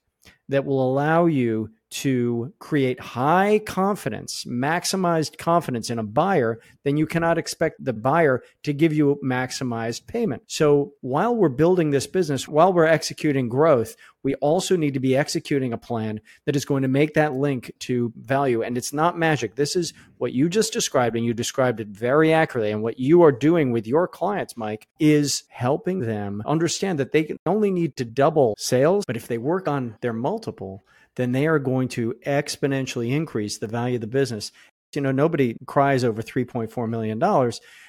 that 0.49 0.65
will 0.65 0.91
allow 0.91 1.27
you 1.27 1.69
to 1.89 2.53
create 2.59 2.99
high 2.99 3.59
confidence, 3.65 4.45
maximized 4.45 5.37
confidence 5.37 5.89
in 5.89 5.99
a 5.99 6.03
buyer, 6.03 6.59
then 6.83 6.97
you 6.97 7.05
cannot 7.05 7.37
expect 7.37 7.83
the 7.83 7.93
buyer 7.93 8.43
to 8.63 8.73
give 8.73 8.93
you 8.93 9.19
maximized 9.23 10.07
payment. 10.07 10.43
So 10.47 10.93
while 11.01 11.35
we're 11.35 11.49
building 11.49 11.91
this 11.91 12.07
business, 12.07 12.47
while 12.47 12.73
we're 12.73 12.85
executing 12.85 13.49
growth, 13.49 13.95
we 14.23 14.33
also 14.35 14.75
need 14.75 14.95
to 14.95 14.99
be 14.99 15.15
executing 15.15 15.71
a 15.71 15.77
plan 15.77 16.19
that 16.45 16.55
is 16.55 16.65
going 16.65 16.81
to 16.81 16.87
make 16.87 17.13
that 17.13 17.33
link 17.33 17.71
to 17.79 18.11
value. 18.17 18.63
And 18.63 18.75
it's 18.77 18.91
not 18.91 19.19
magic. 19.19 19.55
This 19.55 19.75
is 19.75 19.93
what 20.17 20.33
you 20.33 20.49
just 20.49 20.73
described, 20.73 21.15
and 21.15 21.23
you 21.23 21.33
described 21.33 21.79
it 21.79 21.89
very 21.89 22.33
accurately. 22.33 22.71
And 22.71 22.81
what 22.81 22.99
you 22.99 23.21
are 23.21 23.31
doing 23.31 23.71
with 23.71 23.85
your 23.85 24.07
clients, 24.07 24.57
Mike, 24.57 24.87
is 24.99 25.43
helping 25.49 25.99
them 25.99 26.41
understand 26.45 26.97
that 26.99 27.11
they 27.11 27.35
only 27.45 27.69
need 27.69 27.97
to 27.97 28.05
double 28.05 28.55
sales, 28.57 29.05
but 29.05 29.15
if 29.15 29.27
they 29.27 29.37
work 29.37 29.67
on 29.67 29.95
their 30.01 30.13
multiple, 30.13 30.83
then 31.15 31.31
they 31.31 31.47
are 31.47 31.59
going 31.59 31.87
to 31.89 32.13
exponentially 32.25 33.11
increase 33.11 33.57
the 33.57 33.67
value 33.67 33.95
of 33.95 34.01
the 34.01 34.07
business. 34.07 34.51
You 34.93 35.01
know, 35.01 35.11
nobody 35.11 35.57
cries 35.65 36.03
over 36.03 36.21
$3.4 36.21 36.89
million, 36.89 37.19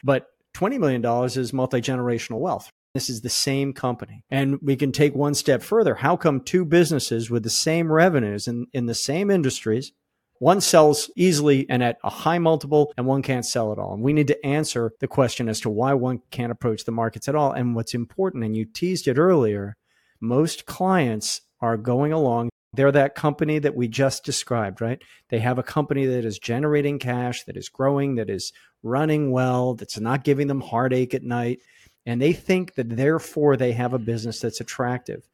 but 0.02 0.26
$20 0.56 0.78
million 0.78 1.04
is 1.26 1.52
multi 1.52 1.80
generational 1.80 2.40
wealth. 2.40 2.70
This 2.94 3.10
is 3.10 3.20
the 3.20 3.28
same 3.28 3.74
company. 3.74 4.22
And 4.30 4.58
we 4.62 4.74
can 4.74 4.90
take 4.90 5.14
one 5.14 5.34
step 5.34 5.62
further. 5.62 5.94
How 5.94 6.16
come 6.16 6.40
two 6.40 6.64
businesses 6.64 7.30
with 7.30 7.42
the 7.42 7.50
same 7.50 7.92
revenues 7.92 8.48
in, 8.48 8.66
in 8.72 8.86
the 8.86 8.94
same 8.94 9.30
industries, 9.30 9.92
one 10.38 10.62
sells 10.62 11.10
easily 11.14 11.68
and 11.68 11.82
at 11.82 11.98
a 12.02 12.10
high 12.10 12.38
multiple, 12.38 12.92
and 12.96 13.06
one 13.06 13.20
can't 13.20 13.44
sell 13.44 13.70
at 13.70 13.78
all? 13.78 13.92
And 13.92 14.02
we 14.02 14.14
need 14.14 14.28
to 14.28 14.46
answer 14.46 14.92
the 15.00 15.08
question 15.08 15.48
as 15.48 15.60
to 15.60 15.70
why 15.70 15.92
one 15.92 16.22
can't 16.30 16.52
approach 16.52 16.84
the 16.84 16.92
markets 16.92 17.28
at 17.28 17.34
all. 17.34 17.52
And 17.52 17.74
what's 17.74 17.92
important, 17.92 18.44
and 18.44 18.56
you 18.56 18.64
teased 18.64 19.08
it 19.08 19.18
earlier, 19.18 19.76
most 20.20 20.64
clients 20.64 21.42
are 21.60 21.76
going 21.76 22.12
along 22.12 22.48
they're 22.76 22.92
that 22.92 23.14
company 23.14 23.58
that 23.58 23.74
we 23.74 23.88
just 23.88 24.24
described, 24.24 24.80
right? 24.80 25.02
They 25.28 25.38
have 25.40 25.58
a 25.58 25.62
company 25.62 26.06
that 26.06 26.24
is 26.24 26.38
generating 26.38 26.98
cash, 26.98 27.44
that 27.44 27.56
is 27.56 27.68
growing, 27.68 28.16
that 28.16 28.30
is 28.30 28.52
running 28.82 29.30
well, 29.30 29.74
that's 29.74 29.98
not 29.98 30.24
giving 30.24 30.46
them 30.46 30.60
heartache 30.60 31.14
at 31.14 31.22
night. 31.22 31.60
And 32.04 32.20
they 32.20 32.32
think 32.32 32.74
that 32.74 32.96
therefore 32.96 33.56
they 33.56 33.72
have 33.72 33.92
a 33.92 33.98
business 33.98 34.40
that's 34.40 34.60
attractive. 34.60 35.28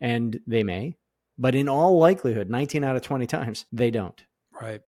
And 0.00 0.40
they 0.46 0.62
may, 0.62 0.96
but 1.38 1.54
in 1.54 1.68
all 1.68 1.98
likelihood, 1.98 2.50
19 2.50 2.84
out 2.84 2.96
of 2.96 3.02
20 3.02 3.26
times, 3.26 3.66
they 3.72 3.90
don't. 3.90 4.20
Right. 4.60 4.82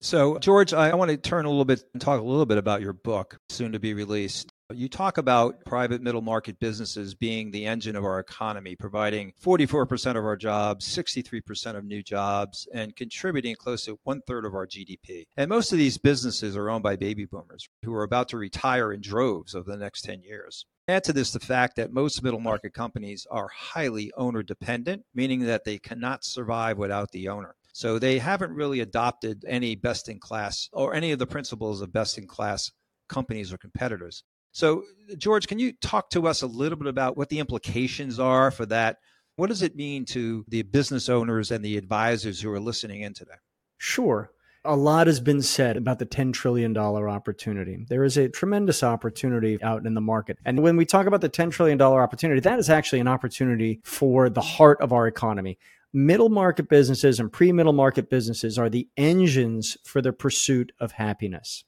So, 0.00 0.38
George, 0.38 0.72
I 0.72 0.94
want 0.94 1.10
to 1.12 1.16
turn 1.16 1.44
a 1.44 1.48
little 1.48 1.64
bit 1.64 1.84
and 1.92 2.00
talk 2.00 2.20
a 2.20 2.24
little 2.24 2.46
bit 2.46 2.58
about 2.58 2.80
your 2.80 2.92
book, 2.92 3.38
soon 3.48 3.72
to 3.72 3.78
be 3.78 3.94
released. 3.94 4.52
You 4.74 4.88
talk 4.88 5.18
about 5.18 5.64
private 5.64 6.02
middle 6.02 6.20
market 6.20 6.58
businesses 6.58 7.14
being 7.14 7.50
the 7.50 7.66
engine 7.66 7.96
of 7.96 8.04
our 8.04 8.18
economy, 8.18 8.76
providing 8.76 9.32
44% 9.42 10.10
of 10.10 10.24
our 10.24 10.36
jobs, 10.36 10.86
63% 10.86 11.76
of 11.76 11.84
new 11.84 12.02
jobs, 12.02 12.68
and 12.72 12.94
contributing 12.94 13.54
close 13.56 13.84
to 13.84 13.98
one 14.04 14.22
third 14.26 14.44
of 14.44 14.54
our 14.54 14.66
GDP. 14.66 15.26
And 15.36 15.48
most 15.48 15.72
of 15.72 15.78
these 15.78 15.98
businesses 15.98 16.56
are 16.56 16.70
owned 16.70 16.82
by 16.82 16.96
baby 16.96 17.24
boomers 17.24 17.68
who 17.84 17.94
are 17.94 18.02
about 18.02 18.28
to 18.30 18.36
retire 18.36 18.92
in 18.92 19.00
droves 19.00 19.54
over 19.54 19.70
the 19.70 19.76
next 19.76 20.02
10 20.02 20.22
years. 20.22 20.66
Add 20.88 21.04
to 21.04 21.12
this 21.12 21.30
the 21.30 21.40
fact 21.40 21.76
that 21.76 21.92
most 21.92 22.22
middle 22.22 22.40
market 22.40 22.74
companies 22.74 23.26
are 23.30 23.48
highly 23.48 24.12
owner 24.16 24.42
dependent, 24.42 25.04
meaning 25.14 25.40
that 25.40 25.64
they 25.64 25.78
cannot 25.78 26.24
survive 26.24 26.78
without 26.78 27.12
the 27.12 27.28
owner. 27.28 27.54
So 27.72 27.98
they 27.98 28.18
haven't 28.18 28.52
really 28.52 28.80
adopted 28.80 29.44
any 29.46 29.76
best 29.76 30.08
in 30.08 30.18
class 30.18 30.68
or 30.72 30.94
any 30.94 31.12
of 31.12 31.18
the 31.18 31.26
principles 31.26 31.80
of 31.80 31.92
best 31.92 32.18
in 32.18 32.26
class 32.26 32.70
companies 33.08 33.52
or 33.52 33.58
competitors. 33.58 34.24
So, 34.52 34.84
George, 35.16 35.48
can 35.48 35.58
you 35.58 35.72
talk 35.72 36.10
to 36.10 36.28
us 36.28 36.42
a 36.42 36.46
little 36.46 36.78
bit 36.78 36.86
about 36.86 37.16
what 37.16 37.30
the 37.30 37.38
implications 37.38 38.20
are 38.20 38.50
for 38.50 38.66
that? 38.66 38.98
What 39.36 39.48
does 39.48 39.62
it 39.62 39.74
mean 39.74 40.04
to 40.06 40.44
the 40.46 40.62
business 40.62 41.08
owners 41.08 41.50
and 41.50 41.64
the 41.64 41.78
advisors 41.78 42.40
who 42.40 42.52
are 42.52 42.60
listening 42.60 43.00
in 43.00 43.14
today? 43.14 43.32
Sure. 43.78 44.30
A 44.64 44.76
lot 44.76 45.08
has 45.08 45.20
been 45.20 45.42
said 45.42 45.76
about 45.76 45.98
the 45.98 46.06
$10 46.06 46.32
trillion 46.34 46.76
opportunity. 46.76 47.84
There 47.88 48.04
is 48.04 48.16
a 48.16 48.28
tremendous 48.28 48.82
opportunity 48.82 49.60
out 49.62 49.86
in 49.86 49.94
the 49.94 50.00
market. 50.00 50.38
And 50.44 50.62
when 50.62 50.76
we 50.76 50.84
talk 50.84 51.06
about 51.06 51.22
the 51.22 51.30
$10 51.30 51.50
trillion 51.50 51.80
opportunity, 51.80 52.40
that 52.40 52.58
is 52.58 52.70
actually 52.70 53.00
an 53.00 53.08
opportunity 53.08 53.80
for 53.82 54.28
the 54.28 54.40
heart 54.42 54.80
of 54.80 54.92
our 54.92 55.08
economy. 55.08 55.58
Middle 55.94 56.28
market 56.28 56.68
businesses 56.68 57.18
and 57.18 57.32
pre 57.32 57.52
middle 57.52 57.72
market 57.72 58.08
businesses 58.08 58.58
are 58.58 58.70
the 58.70 58.88
engines 58.96 59.76
for 59.84 60.00
the 60.00 60.12
pursuit 60.12 60.72
of 60.78 60.92
happiness 60.92 61.64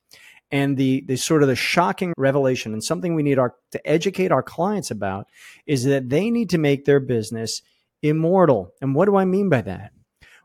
and 0.51 0.77
the 0.77 1.05
the 1.07 1.17
sort 1.17 1.43
of 1.43 1.49
the 1.49 1.57
shocking 1.57 2.13
revelation 2.17 2.73
and 2.73 2.83
something 2.83 3.15
we 3.15 3.23
need 3.23 3.39
our 3.39 3.55
to 3.73 3.87
educate 3.87 4.33
our 4.33 4.43
clients 4.43 4.91
about 4.91 5.27
is 5.67 5.85
that 5.85 6.09
they 6.09 6.31
need 6.31 6.51
to 6.51 6.59
make 6.59 6.85
their 6.85 7.01
business 7.01 7.63
immortal. 8.03 8.73
And 8.81 8.95
what 8.95 9.07
do 9.07 9.17
I 9.17 9.25
mean 9.25 9.49
by 9.49 9.63
that? 9.63 9.93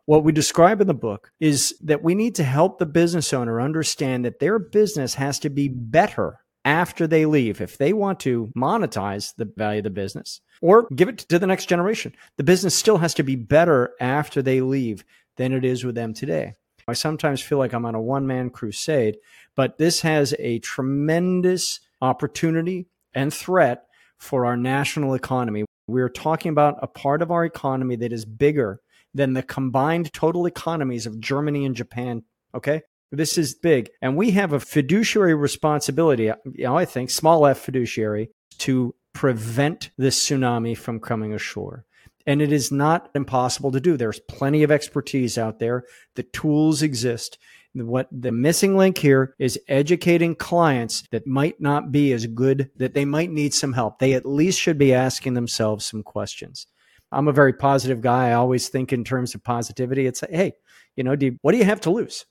What 0.05 0.23
we 0.23 0.31
describe 0.31 0.81
in 0.81 0.87
the 0.87 0.93
book 0.93 1.31
is 1.39 1.75
that 1.83 2.01
we 2.01 2.15
need 2.15 2.35
to 2.35 2.43
help 2.43 2.79
the 2.79 2.87
business 2.87 3.31
owner 3.31 3.61
understand 3.61 4.25
that 4.25 4.39
their 4.39 4.57
business 4.57 5.13
has 5.13 5.37
to 5.39 5.49
be 5.51 5.67
better 5.67 6.39
after 6.65 7.05
they 7.05 7.25
leave. 7.25 7.61
If 7.61 7.77
they 7.77 7.93
want 7.93 8.19
to 8.21 8.51
monetize 8.57 9.35
the 9.35 9.51
value 9.55 9.79
of 9.79 9.83
the 9.83 9.89
business 9.91 10.41
or 10.61 10.87
give 10.95 11.09
it 11.09 11.19
to 11.19 11.37
the 11.37 11.47
next 11.47 11.67
generation, 11.67 12.15
the 12.37 12.43
business 12.43 12.75
still 12.75 12.97
has 12.97 13.13
to 13.15 13.23
be 13.23 13.35
better 13.35 13.91
after 13.99 14.41
they 14.41 14.61
leave 14.61 15.03
than 15.37 15.53
it 15.53 15.63
is 15.63 15.83
with 15.83 15.95
them 15.95 16.13
today. 16.13 16.55
I 16.89 16.93
sometimes 16.93 17.41
feel 17.41 17.57
like 17.57 17.73
I'm 17.73 17.85
on 17.85 17.95
a 17.95 18.01
one 18.01 18.27
man 18.27 18.49
crusade, 18.49 19.17
but 19.55 19.77
this 19.77 20.01
has 20.01 20.33
a 20.39 20.59
tremendous 20.59 21.79
opportunity 22.01 22.87
and 23.13 23.33
threat 23.33 23.85
for 24.17 24.45
our 24.45 24.57
national 24.57 25.13
economy. 25.13 25.65
We're 25.87 26.09
talking 26.09 26.51
about 26.51 26.77
a 26.81 26.87
part 26.87 27.21
of 27.21 27.31
our 27.31 27.45
economy 27.45 27.95
that 27.97 28.13
is 28.13 28.25
bigger 28.25 28.81
than 29.13 29.33
the 29.33 29.43
combined 29.43 30.13
total 30.13 30.45
economies 30.45 31.05
of 31.05 31.19
Germany 31.19 31.65
and 31.65 31.75
Japan. 31.75 32.23
Okay. 32.53 32.81
This 33.11 33.39
is 33.39 33.55
big. 33.55 33.89
And 34.03 34.15
we 34.15 34.31
have 34.31 34.53
a 34.53 34.59
fiduciary 34.59 35.33
responsibility, 35.33 36.25
you 36.25 36.65
know, 36.65 36.77
I 36.77 36.85
think, 36.85 37.09
small 37.09 37.45
f 37.47 37.57
fiduciary, 37.57 38.29
to 38.59 38.93
prevent 39.13 39.89
this 39.97 40.23
tsunami 40.23 40.77
from 40.77 40.99
coming 40.99 41.33
ashore. 41.33 41.85
And 42.29 42.43
it 42.43 42.53
is 42.53 42.71
not 42.71 43.09
impossible 43.15 43.71
to 43.71 43.79
do. 43.79 43.97
There's 43.97 44.19
plenty 44.19 44.61
of 44.61 44.69
expertise 44.69 45.35
out 45.35 45.57
there. 45.57 45.85
The 46.13 46.21
tools 46.21 46.83
exist. 46.83 47.39
What 47.73 48.07
the 48.11 48.31
missing 48.31 48.77
link 48.77 48.99
here 48.99 49.33
is 49.39 49.59
educating 49.67 50.35
clients 50.35 51.07
that 51.09 51.25
might 51.25 51.59
not 51.59 51.91
be 51.91 52.13
as 52.13 52.27
good, 52.27 52.69
that 52.75 52.93
they 52.93 53.03
might 53.03 53.31
need 53.31 53.55
some 53.55 53.73
help. 53.73 53.97
They 53.97 54.13
at 54.13 54.27
least 54.27 54.59
should 54.59 54.77
be 54.77 54.93
asking 54.93 55.33
themselves 55.33 55.87
some 55.87 56.03
questions. 56.03 56.67
I'm 57.11 57.27
a 57.27 57.33
very 57.33 57.51
positive 57.51 57.99
guy. 57.99 58.29
I 58.29 58.33
always 58.33 58.69
think 58.69 58.93
in 58.93 59.03
terms 59.03 59.33
of 59.33 59.43
positivity. 59.43 60.05
It's 60.05 60.21
like, 60.21 60.29
hey, 60.29 60.53
you 60.95 61.03
know, 61.03 61.15
do 61.15 61.25
you, 61.25 61.39
what 61.41 61.53
do 61.53 61.57
you 61.57 61.65
have 61.65 61.81
to 61.81 61.89
lose? 61.89 62.27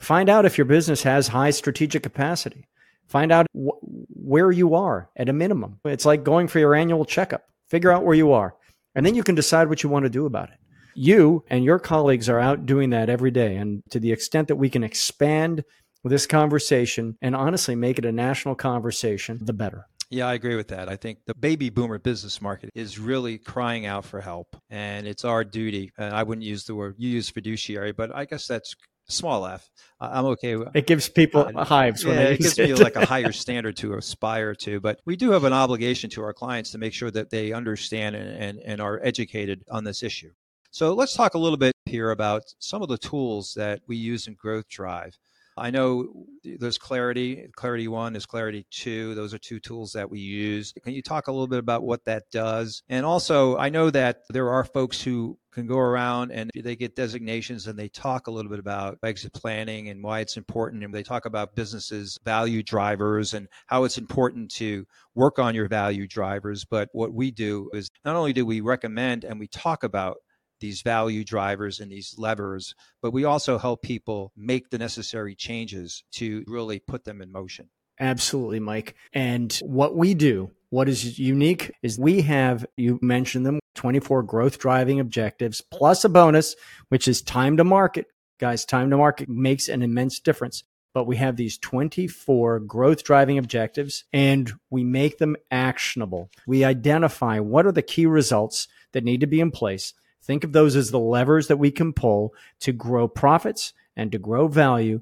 Find 0.00 0.30
out 0.30 0.46
if 0.46 0.56
your 0.56 0.64
business 0.64 1.02
has 1.02 1.28
high 1.28 1.50
strategic 1.50 2.02
capacity. 2.02 2.66
Find 3.08 3.30
out 3.30 3.46
wh- 3.52 3.76
where 4.16 4.50
you 4.50 4.74
are 4.74 5.10
at 5.18 5.28
a 5.28 5.34
minimum. 5.34 5.80
It's 5.84 6.06
like 6.06 6.24
going 6.24 6.48
for 6.48 6.60
your 6.60 6.74
annual 6.74 7.04
checkup. 7.04 7.44
Figure 7.68 7.92
out 7.92 8.06
where 8.06 8.16
you 8.16 8.32
are. 8.32 8.54
And 8.94 9.04
then 9.04 9.14
you 9.14 9.22
can 9.22 9.34
decide 9.34 9.68
what 9.68 9.82
you 9.82 9.88
want 9.88 10.04
to 10.04 10.10
do 10.10 10.26
about 10.26 10.50
it. 10.50 10.58
You 10.94 11.44
and 11.48 11.64
your 11.64 11.78
colleagues 11.78 12.28
are 12.28 12.38
out 12.38 12.66
doing 12.66 12.90
that 12.90 13.08
every 13.08 13.30
day. 13.30 13.56
And 13.56 13.82
to 13.90 13.98
the 13.98 14.12
extent 14.12 14.48
that 14.48 14.56
we 14.56 14.70
can 14.70 14.84
expand 14.84 15.64
this 16.04 16.26
conversation 16.26 17.16
and 17.22 17.34
honestly 17.34 17.74
make 17.74 17.98
it 17.98 18.04
a 18.04 18.12
national 18.12 18.54
conversation, 18.54 19.38
the 19.42 19.52
better. 19.52 19.86
Yeah, 20.10 20.28
I 20.28 20.34
agree 20.34 20.54
with 20.54 20.68
that. 20.68 20.88
I 20.88 20.96
think 20.96 21.18
the 21.26 21.34
baby 21.34 21.70
boomer 21.70 21.98
business 21.98 22.40
market 22.40 22.70
is 22.74 22.98
really 22.98 23.38
crying 23.38 23.86
out 23.86 24.04
for 24.04 24.20
help, 24.20 24.54
and 24.70 25.08
it's 25.08 25.24
our 25.24 25.42
duty. 25.42 25.90
And 25.98 26.14
I 26.14 26.22
wouldn't 26.22 26.44
use 26.44 26.64
the 26.64 26.74
word 26.74 26.94
you 26.98 27.08
use 27.08 27.30
fiduciary, 27.30 27.92
but 27.92 28.14
I 28.14 28.26
guess 28.26 28.46
that's 28.46 28.76
small 29.06 29.46
f. 29.46 29.68
I'm 30.00 30.26
okay. 30.26 30.56
It 30.74 30.86
gives 30.86 31.08
people 31.08 31.50
uh, 31.54 31.64
hives. 31.64 32.04
yeah, 32.04 32.20
it 32.20 32.40
gives 32.40 32.58
me 32.58 32.74
like 32.74 32.96
a 32.96 33.06
higher 33.14 33.32
standard 33.32 33.76
to 33.78 33.94
aspire 33.94 34.54
to. 34.56 34.80
But 34.80 35.00
we 35.04 35.16
do 35.16 35.30
have 35.30 35.44
an 35.44 35.52
obligation 35.52 36.10
to 36.10 36.22
our 36.22 36.32
clients 36.32 36.72
to 36.72 36.78
make 36.78 36.92
sure 36.92 37.10
that 37.10 37.30
they 37.30 37.52
understand 37.52 38.16
and, 38.16 38.30
and, 38.30 38.58
and 38.60 38.80
are 38.80 39.00
educated 39.02 39.64
on 39.70 39.84
this 39.84 40.02
issue. 40.02 40.30
So 40.70 40.92
let's 40.92 41.14
talk 41.14 41.34
a 41.34 41.38
little 41.38 41.56
bit 41.56 41.72
here 41.86 42.10
about 42.10 42.42
some 42.58 42.82
of 42.82 42.88
the 42.88 42.98
tools 42.98 43.54
that 43.54 43.80
we 43.86 43.96
use 43.96 44.26
in 44.26 44.34
Growth 44.34 44.68
Drive. 44.68 45.16
I 45.56 45.70
know 45.70 46.26
there's 46.42 46.78
Clarity, 46.78 47.46
Clarity 47.54 47.88
One, 47.88 48.12
there's 48.12 48.26
Clarity 48.26 48.66
Two. 48.70 49.14
Those 49.14 49.32
are 49.32 49.38
two 49.38 49.60
tools 49.60 49.92
that 49.92 50.10
we 50.10 50.18
use. 50.18 50.72
Can 50.82 50.94
you 50.94 51.02
talk 51.02 51.28
a 51.28 51.32
little 51.32 51.46
bit 51.46 51.60
about 51.60 51.84
what 51.84 52.04
that 52.04 52.24
does? 52.30 52.82
And 52.88 53.06
also, 53.06 53.56
I 53.56 53.68
know 53.68 53.90
that 53.90 54.22
there 54.30 54.50
are 54.50 54.64
folks 54.64 55.00
who 55.00 55.38
can 55.52 55.66
go 55.66 55.78
around 55.78 56.32
and 56.32 56.50
they 56.54 56.74
get 56.74 56.96
designations 56.96 57.68
and 57.68 57.78
they 57.78 57.88
talk 57.88 58.26
a 58.26 58.30
little 58.30 58.50
bit 58.50 58.58
about 58.58 58.98
exit 59.04 59.32
planning 59.32 59.88
and 59.88 60.02
why 60.02 60.18
it's 60.20 60.36
important. 60.36 60.82
And 60.82 60.92
they 60.92 61.04
talk 61.04 61.26
about 61.26 61.54
businesses' 61.54 62.18
value 62.24 62.62
drivers 62.62 63.34
and 63.34 63.46
how 63.66 63.84
it's 63.84 63.96
important 63.96 64.50
to 64.52 64.84
work 65.14 65.38
on 65.38 65.54
your 65.54 65.68
value 65.68 66.08
drivers. 66.08 66.64
But 66.64 66.88
what 66.92 67.14
we 67.14 67.30
do 67.30 67.70
is 67.72 67.88
not 68.04 68.16
only 68.16 68.32
do 68.32 68.44
we 68.44 68.60
recommend 68.60 69.22
and 69.24 69.38
we 69.38 69.46
talk 69.46 69.84
about 69.84 70.16
these 70.64 70.80
value 70.80 71.24
drivers 71.24 71.78
and 71.78 71.92
these 71.92 72.14
levers, 72.16 72.74
but 73.02 73.12
we 73.12 73.24
also 73.24 73.58
help 73.58 73.82
people 73.82 74.32
make 74.34 74.70
the 74.70 74.78
necessary 74.78 75.34
changes 75.34 76.04
to 76.10 76.42
really 76.46 76.78
put 76.78 77.04
them 77.04 77.20
in 77.20 77.30
motion. 77.30 77.68
Absolutely, 78.00 78.60
Mike. 78.60 78.94
And 79.12 79.52
what 79.62 79.94
we 79.94 80.14
do, 80.14 80.50
what 80.70 80.88
is 80.88 81.18
unique 81.18 81.70
is 81.82 81.98
we 81.98 82.22
have, 82.22 82.64
you 82.78 82.98
mentioned 83.02 83.44
them, 83.44 83.60
24 83.74 84.22
growth 84.22 84.58
driving 84.58 85.00
objectives 85.00 85.60
plus 85.60 86.02
a 86.02 86.08
bonus, 86.08 86.56
which 86.88 87.06
is 87.06 87.20
time 87.20 87.58
to 87.58 87.64
market. 87.64 88.06
Guys, 88.40 88.64
time 88.64 88.88
to 88.88 88.96
market 88.96 89.28
makes 89.28 89.68
an 89.68 89.82
immense 89.82 90.18
difference. 90.18 90.64
But 90.94 91.06
we 91.06 91.16
have 91.16 91.36
these 91.36 91.58
24 91.58 92.60
growth 92.60 93.04
driving 93.04 93.36
objectives 93.36 94.04
and 94.12 94.50
we 94.70 94.82
make 94.82 95.18
them 95.18 95.36
actionable. 95.50 96.30
We 96.46 96.64
identify 96.64 97.40
what 97.40 97.66
are 97.66 97.72
the 97.72 97.82
key 97.82 98.06
results 98.06 98.66
that 98.92 99.04
need 99.04 99.20
to 99.20 99.26
be 99.26 99.40
in 99.40 99.50
place. 99.50 99.92
Think 100.24 100.44
of 100.44 100.52
those 100.52 100.76
as 100.76 100.90
the 100.90 100.98
levers 100.98 101.48
that 101.48 101.58
we 101.58 101.70
can 101.70 101.92
pull 101.92 102.34
to 102.60 102.72
grow 102.72 103.08
profits 103.08 103.72
and 103.96 104.10
to 104.12 104.18
grow 104.18 104.48
value 104.48 105.00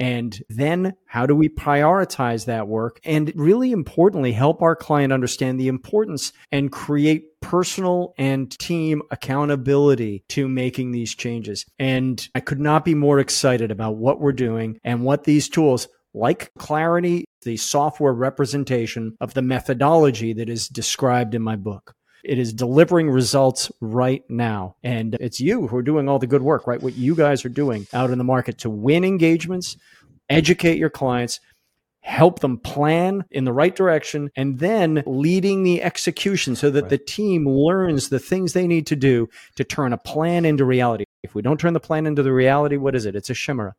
and 0.00 0.42
then 0.48 0.94
how 1.04 1.26
do 1.26 1.36
we 1.36 1.50
prioritize 1.50 2.46
that 2.46 2.66
work? 2.66 3.00
And 3.04 3.30
really 3.36 3.70
importantly, 3.70 4.32
help 4.32 4.62
our 4.62 4.74
client 4.74 5.12
understand 5.12 5.60
the 5.60 5.68
importance 5.68 6.32
and 6.50 6.72
create 6.72 7.38
personal 7.42 8.14
and 8.16 8.50
team 8.58 9.02
accountability 9.10 10.24
to 10.30 10.48
making 10.48 10.92
these 10.92 11.14
changes. 11.14 11.66
And 11.78 12.26
I 12.34 12.40
could 12.40 12.60
not 12.60 12.82
be 12.82 12.94
more 12.94 13.18
excited 13.18 13.70
about 13.70 13.96
what 13.96 14.20
we're 14.20 14.32
doing 14.32 14.80
and 14.82 15.04
what 15.04 15.24
these 15.24 15.50
tools 15.50 15.86
like 16.14 16.50
Clarity, 16.58 17.26
the 17.42 17.58
software 17.58 18.14
representation 18.14 19.16
of 19.20 19.34
the 19.34 19.42
methodology 19.42 20.32
that 20.32 20.48
is 20.48 20.66
described 20.68 21.34
in 21.34 21.42
my 21.42 21.56
book. 21.56 21.94
It 22.24 22.38
is 22.38 22.52
delivering 22.52 23.10
results 23.10 23.70
right 23.80 24.22
now. 24.28 24.76
And 24.82 25.14
it's 25.20 25.40
you 25.40 25.66
who 25.66 25.76
are 25.76 25.82
doing 25.82 26.08
all 26.08 26.18
the 26.18 26.26
good 26.26 26.42
work, 26.42 26.66
right? 26.66 26.82
What 26.82 26.96
you 26.96 27.14
guys 27.14 27.44
are 27.44 27.50
doing 27.50 27.86
out 27.92 28.10
in 28.10 28.18
the 28.18 28.24
market 28.24 28.58
to 28.58 28.70
win 28.70 29.04
engagements, 29.04 29.76
educate 30.28 30.78
your 30.78 30.90
clients, 30.90 31.40
help 32.02 32.40
them 32.40 32.58
plan 32.58 33.24
in 33.30 33.44
the 33.44 33.52
right 33.52 33.74
direction, 33.74 34.30
and 34.36 34.58
then 34.58 35.02
leading 35.06 35.62
the 35.62 35.82
execution 35.82 36.56
so 36.56 36.70
that 36.70 36.82
right. 36.82 36.90
the 36.90 36.98
team 36.98 37.46
learns 37.46 38.08
the 38.08 38.18
things 38.18 38.52
they 38.52 38.66
need 38.66 38.86
to 38.86 38.96
do 38.96 39.28
to 39.56 39.64
turn 39.64 39.92
a 39.92 39.98
plan 39.98 40.44
into 40.44 40.64
reality. 40.64 41.04
If 41.22 41.34
we 41.34 41.42
don't 41.42 41.60
turn 41.60 41.74
the 41.74 41.80
plan 41.80 42.06
into 42.06 42.22
the 42.22 42.32
reality, 42.32 42.76
what 42.76 42.94
is 42.94 43.06
it? 43.06 43.14
It's 43.14 43.30
a 43.30 43.34
chimera. 43.34 43.74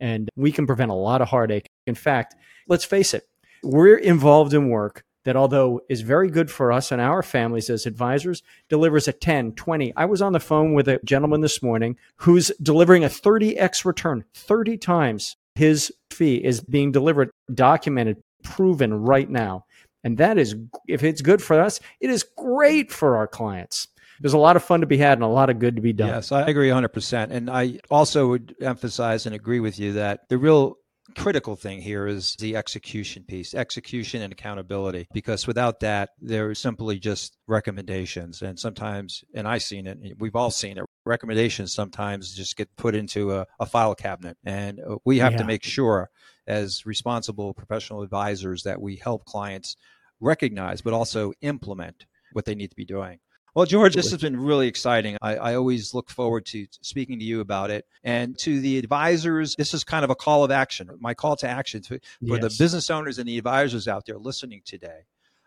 And 0.00 0.28
we 0.36 0.52
can 0.52 0.66
prevent 0.66 0.90
a 0.90 0.94
lot 0.94 1.22
of 1.22 1.28
heartache. 1.28 1.66
In 1.86 1.94
fact, 1.94 2.34
let's 2.68 2.84
face 2.84 3.14
it, 3.14 3.24
we're 3.62 3.96
involved 3.96 4.52
in 4.52 4.68
work 4.68 5.04
that 5.24 5.36
although 5.36 5.80
is 5.88 6.00
very 6.00 6.30
good 6.30 6.50
for 6.50 6.72
us 6.72 6.92
and 6.92 7.00
our 7.00 7.22
families 7.22 7.70
as 7.70 7.86
advisors 7.86 8.42
delivers 8.68 9.08
a 9.08 9.12
10 9.12 9.52
20 9.52 9.92
i 9.96 10.04
was 10.04 10.22
on 10.22 10.32
the 10.32 10.40
phone 10.40 10.74
with 10.74 10.88
a 10.88 11.00
gentleman 11.04 11.40
this 11.40 11.62
morning 11.62 11.96
who's 12.16 12.50
delivering 12.62 13.04
a 13.04 13.08
30x 13.08 13.84
return 13.84 14.24
30 14.34 14.76
times 14.78 15.36
his 15.54 15.92
fee 16.10 16.36
is 16.36 16.60
being 16.60 16.92
delivered 16.92 17.30
documented 17.54 18.22
proven 18.42 18.94
right 18.94 19.30
now 19.30 19.64
and 20.04 20.18
that 20.18 20.38
is 20.38 20.56
if 20.88 21.02
it's 21.02 21.22
good 21.22 21.42
for 21.42 21.60
us 21.60 21.80
it 22.00 22.10
is 22.10 22.24
great 22.36 22.90
for 22.90 23.16
our 23.16 23.26
clients 23.26 23.88
there's 24.20 24.34
a 24.34 24.38
lot 24.38 24.56
of 24.56 24.62
fun 24.62 24.80
to 24.80 24.86
be 24.86 24.98
had 24.98 25.14
and 25.14 25.24
a 25.24 25.28
lot 25.28 25.50
of 25.50 25.58
good 25.58 25.74
to 25.74 25.82
be 25.82 25.92
done. 25.92 26.08
Yes, 26.08 26.30
I 26.30 26.42
agree 26.42 26.68
100%. 26.68 27.30
And 27.30 27.50
I 27.50 27.80
also 27.90 28.28
would 28.28 28.54
emphasize 28.60 29.26
and 29.26 29.34
agree 29.34 29.58
with 29.58 29.80
you 29.80 29.94
that 29.94 30.28
the 30.28 30.38
real 30.38 30.76
critical 31.16 31.56
thing 31.56 31.80
here 31.80 32.06
is 32.06 32.36
the 32.38 32.56
execution 32.56 33.24
piece, 33.24 33.54
execution 33.54 34.22
and 34.22 34.32
accountability, 34.32 35.08
because 35.12 35.46
without 35.46 35.80
that, 35.80 36.10
they're 36.20 36.54
simply 36.54 36.98
just 36.98 37.36
recommendations. 37.46 38.42
And 38.42 38.58
sometimes, 38.58 39.24
and 39.34 39.46
I've 39.46 39.62
seen 39.62 39.86
it, 39.86 39.98
we've 40.18 40.36
all 40.36 40.50
seen 40.50 40.78
it, 40.78 40.84
recommendations 41.04 41.74
sometimes 41.74 42.34
just 42.34 42.56
get 42.56 42.74
put 42.76 42.94
into 42.94 43.32
a, 43.32 43.46
a 43.58 43.66
file 43.66 43.94
cabinet. 43.94 44.36
And 44.44 44.80
uh, 44.80 44.96
we 45.04 45.18
have 45.18 45.32
yeah. 45.32 45.38
to 45.38 45.44
make 45.44 45.64
sure, 45.64 46.10
as 46.46 46.86
responsible 46.86 47.54
professional 47.54 48.02
advisors, 48.02 48.62
that 48.62 48.80
we 48.80 48.96
help 48.96 49.24
clients 49.24 49.76
recognize, 50.20 50.82
but 50.82 50.92
also 50.92 51.32
implement 51.40 52.06
what 52.32 52.44
they 52.44 52.54
need 52.54 52.70
to 52.70 52.76
be 52.76 52.84
doing. 52.84 53.18
Well, 53.54 53.66
George, 53.66 53.94
this 53.94 54.10
has 54.10 54.22
been 54.22 54.40
really 54.40 54.66
exciting. 54.66 55.18
I, 55.20 55.36
I, 55.36 55.54
always 55.56 55.92
look 55.92 56.08
forward 56.08 56.46
to 56.46 56.66
speaking 56.80 57.18
to 57.18 57.24
you 57.24 57.40
about 57.40 57.70
it. 57.70 57.84
And 58.02 58.38
to 58.38 58.60
the 58.60 58.78
advisors, 58.78 59.54
this 59.56 59.74
is 59.74 59.84
kind 59.84 60.04
of 60.04 60.10
a 60.10 60.14
call 60.14 60.42
of 60.42 60.50
action, 60.50 60.88
my 61.00 61.12
call 61.12 61.36
to 61.36 61.48
action 61.48 61.82
to, 61.82 61.98
for 61.98 62.38
yes. 62.38 62.40
the 62.40 62.64
business 62.64 62.88
owners 62.88 63.18
and 63.18 63.28
the 63.28 63.36
advisors 63.36 63.88
out 63.88 64.06
there 64.06 64.16
listening 64.16 64.62
today. 64.64 65.00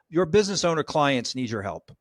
Your 0.07 0.27
business 0.27 0.63
owner 0.63 0.83
clients 0.83 1.33
need 1.33 1.49
your 1.49 1.63
help. 1.63 1.91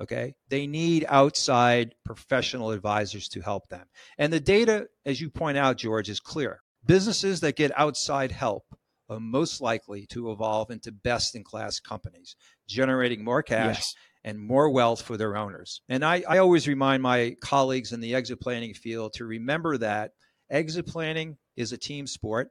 Okay. 0.00 0.34
They 0.48 0.66
need 0.66 1.04
outside 1.08 1.94
professional 2.06 2.70
advisors 2.70 3.28
to 3.28 3.42
help 3.42 3.68
them. 3.68 3.86
And 4.16 4.32
the 4.32 4.40
data, 4.40 4.88
as 5.04 5.20
you 5.20 5.28
point 5.28 5.58
out, 5.58 5.76
George, 5.76 6.08
is 6.08 6.20
clear. 6.20 6.62
Businesses 6.86 7.40
that 7.40 7.56
get 7.56 7.78
outside 7.78 8.32
help 8.32 8.64
are 9.10 9.20
most 9.20 9.60
likely 9.60 10.06
to 10.06 10.30
evolve 10.30 10.70
into 10.70 10.90
best 10.90 11.34
in 11.34 11.44
class 11.44 11.80
companies, 11.80 12.34
generating 12.66 13.22
more 13.22 13.42
cash 13.42 13.76
yes 13.76 13.94
and 14.24 14.38
more 14.38 14.70
wealth 14.70 15.02
for 15.02 15.16
their 15.16 15.36
owners. 15.36 15.80
And 15.88 16.04
I, 16.04 16.22
I 16.28 16.38
always 16.38 16.68
remind 16.68 17.02
my 17.02 17.36
colleagues 17.40 17.92
in 17.92 18.00
the 18.00 18.14
exit 18.14 18.40
planning 18.40 18.74
field 18.74 19.14
to 19.14 19.24
remember 19.24 19.78
that 19.78 20.12
exit 20.50 20.86
planning 20.86 21.36
is 21.56 21.72
a 21.72 21.78
team 21.78 22.06
sport. 22.06 22.50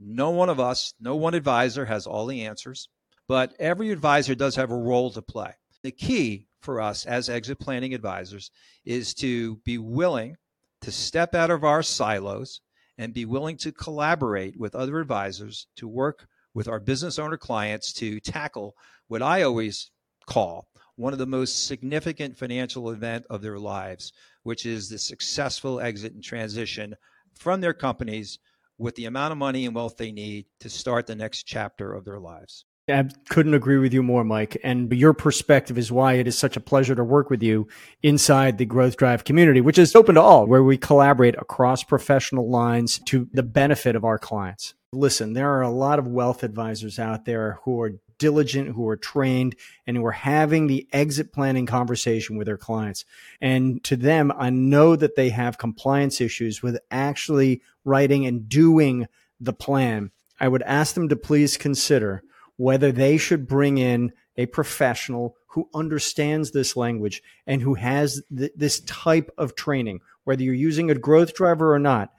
No 0.00 0.30
one 0.30 0.48
of 0.48 0.58
us, 0.58 0.92
no 1.00 1.14
one 1.14 1.34
advisor 1.34 1.84
has 1.84 2.06
all 2.06 2.26
the 2.26 2.46
answers, 2.46 2.88
but 3.28 3.54
every 3.58 3.90
advisor 3.90 4.34
does 4.34 4.56
have 4.56 4.70
a 4.70 4.76
role 4.76 5.10
to 5.12 5.22
play. 5.22 5.52
The 5.82 5.92
key 5.92 6.48
for 6.60 6.80
us 6.80 7.06
as 7.06 7.28
exit 7.28 7.60
planning 7.60 7.94
advisors 7.94 8.50
is 8.84 9.14
to 9.14 9.56
be 9.64 9.78
willing 9.78 10.36
to 10.80 10.90
step 10.90 11.34
out 11.34 11.50
of 11.50 11.62
our 11.62 11.82
silos 11.82 12.60
and 12.98 13.14
be 13.14 13.24
willing 13.24 13.56
to 13.58 13.72
collaborate 13.72 14.58
with 14.58 14.74
other 14.74 14.98
advisors 15.00 15.66
to 15.76 15.86
work 15.86 16.26
with 16.54 16.68
our 16.68 16.80
business 16.80 17.18
owner 17.18 17.36
clients 17.36 17.92
to 17.92 18.20
tackle 18.20 18.74
what 19.08 19.22
I 19.22 19.42
always 19.42 19.90
call 20.26 20.68
one 20.96 21.12
of 21.12 21.18
the 21.18 21.26
most 21.26 21.66
significant 21.66 22.36
financial 22.36 22.90
event 22.90 23.24
of 23.30 23.42
their 23.42 23.58
lives, 23.58 24.12
which 24.42 24.66
is 24.66 24.88
the 24.88 24.98
successful 24.98 25.80
exit 25.80 26.12
and 26.14 26.22
transition 26.22 26.94
from 27.34 27.60
their 27.60 27.74
companies 27.74 28.38
with 28.78 28.94
the 28.96 29.06
amount 29.06 29.32
of 29.32 29.38
money 29.38 29.66
and 29.66 29.74
wealth 29.74 29.96
they 29.96 30.12
need 30.12 30.46
to 30.60 30.68
start 30.68 31.06
the 31.06 31.14
next 31.14 31.44
chapter 31.44 31.92
of 31.92 32.04
their 32.04 32.18
lives. 32.18 32.64
I 32.86 33.08
couldn't 33.30 33.54
agree 33.54 33.78
with 33.78 33.94
you 33.94 34.02
more, 34.02 34.24
Mike. 34.24 34.58
And 34.62 34.92
your 34.92 35.14
perspective 35.14 35.78
is 35.78 35.90
why 35.90 36.14
it 36.14 36.28
is 36.28 36.36
such 36.36 36.56
a 36.56 36.60
pleasure 36.60 36.94
to 36.94 37.02
work 37.02 37.30
with 37.30 37.42
you 37.42 37.66
inside 38.02 38.58
the 38.58 38.66
Growth 38.66 38.98
Drive 38.98 39.24
community, 39.24 39.62
which 39.62 39.78
is 39.78 39.96
open 39.96 40.16
to 40.16 40.20
all, 40.20 40.46
where 40.46 40.62
we 40.62 40.76
collaborate 40.76 41.34
across 41.36 41.82
professional 41.82 42.50
lines 42.50 42.98
to 43.06 43.26
the 43.32 43.42
benefit 43.42 43.96
of 43.96 44.04
our 44.04 44.18
clients. 44.18 44.74
Listen, 44.92 45.32
there 45.32 45.50
are 45.50 45.62
a 45.62 45.70
lot 45.70 45.98
of 45.98 46.06
wealth 46.06 46.42
advisors 46.42 46.98
out 46.98 47.24
there 47.24 47.58
who 47.64 47.80
are 47.80 47.92
diligent, 48.18 48.74
who 48.74 48.88
are 48.88 48.96
trained, 48.96 49.56
and 49.86 49.96
who 49.96 50.04
are 50.04 50.12
having 50.12 50.66
the 50.66 50.86
exit 50.92 51.32
planning 51.32 51.66
conversation 51.66 52.36
with 52.36 52.46
their 52.46 52.56
clients. 52.56 53.04
And 53.40 53.82
to 53.84 53.96
them, 53.96 54.32
I 54.36 54.50
know 54.50 54.96
that 54.96 55.16
they 55.16 55.30
have 55.30 55.58
compliance 55.58 56.20
issues 56.20 56.62
with 56.62 56.78
actually 56.90 57.62
writing 57.84 58.26
and 58.26 58.48
doing 58.48 59.06
the 59.40 59.52
plan. 59.52 60.10
I 60.40 60.48
would 60.48 60.62
ask 60.62 60.94
them 60.94 61.08
to 61.08 61.16
please 61.16 61.56
consider 61.56 62.22
whether 62.56 62.92
they 62.92 63.16
should 63.16 63.46
bring 63.46 63.78
in 63.78 64.12
a 64.36 64.46
professional 64.46 65.36
who 65.48 65.68
understands 65.74 66.50
this 66.50 66.76
language 66.76 67.22
and 67.46 67.62
who 67.62 67.74
has 67.74 68.22
th- 68.36 68.52
this 68.56 68.80
type 68.80 69.30
of 69.38 69.54
training, 69.54 70.00
whether 70.24 70.42
you're 70.42 70.54
using 70.54 70.90
a 70.90 70.94
growth 70.94 71.34
driver 71.34 71.72
or 71.72 71.78
not 71.78 72.12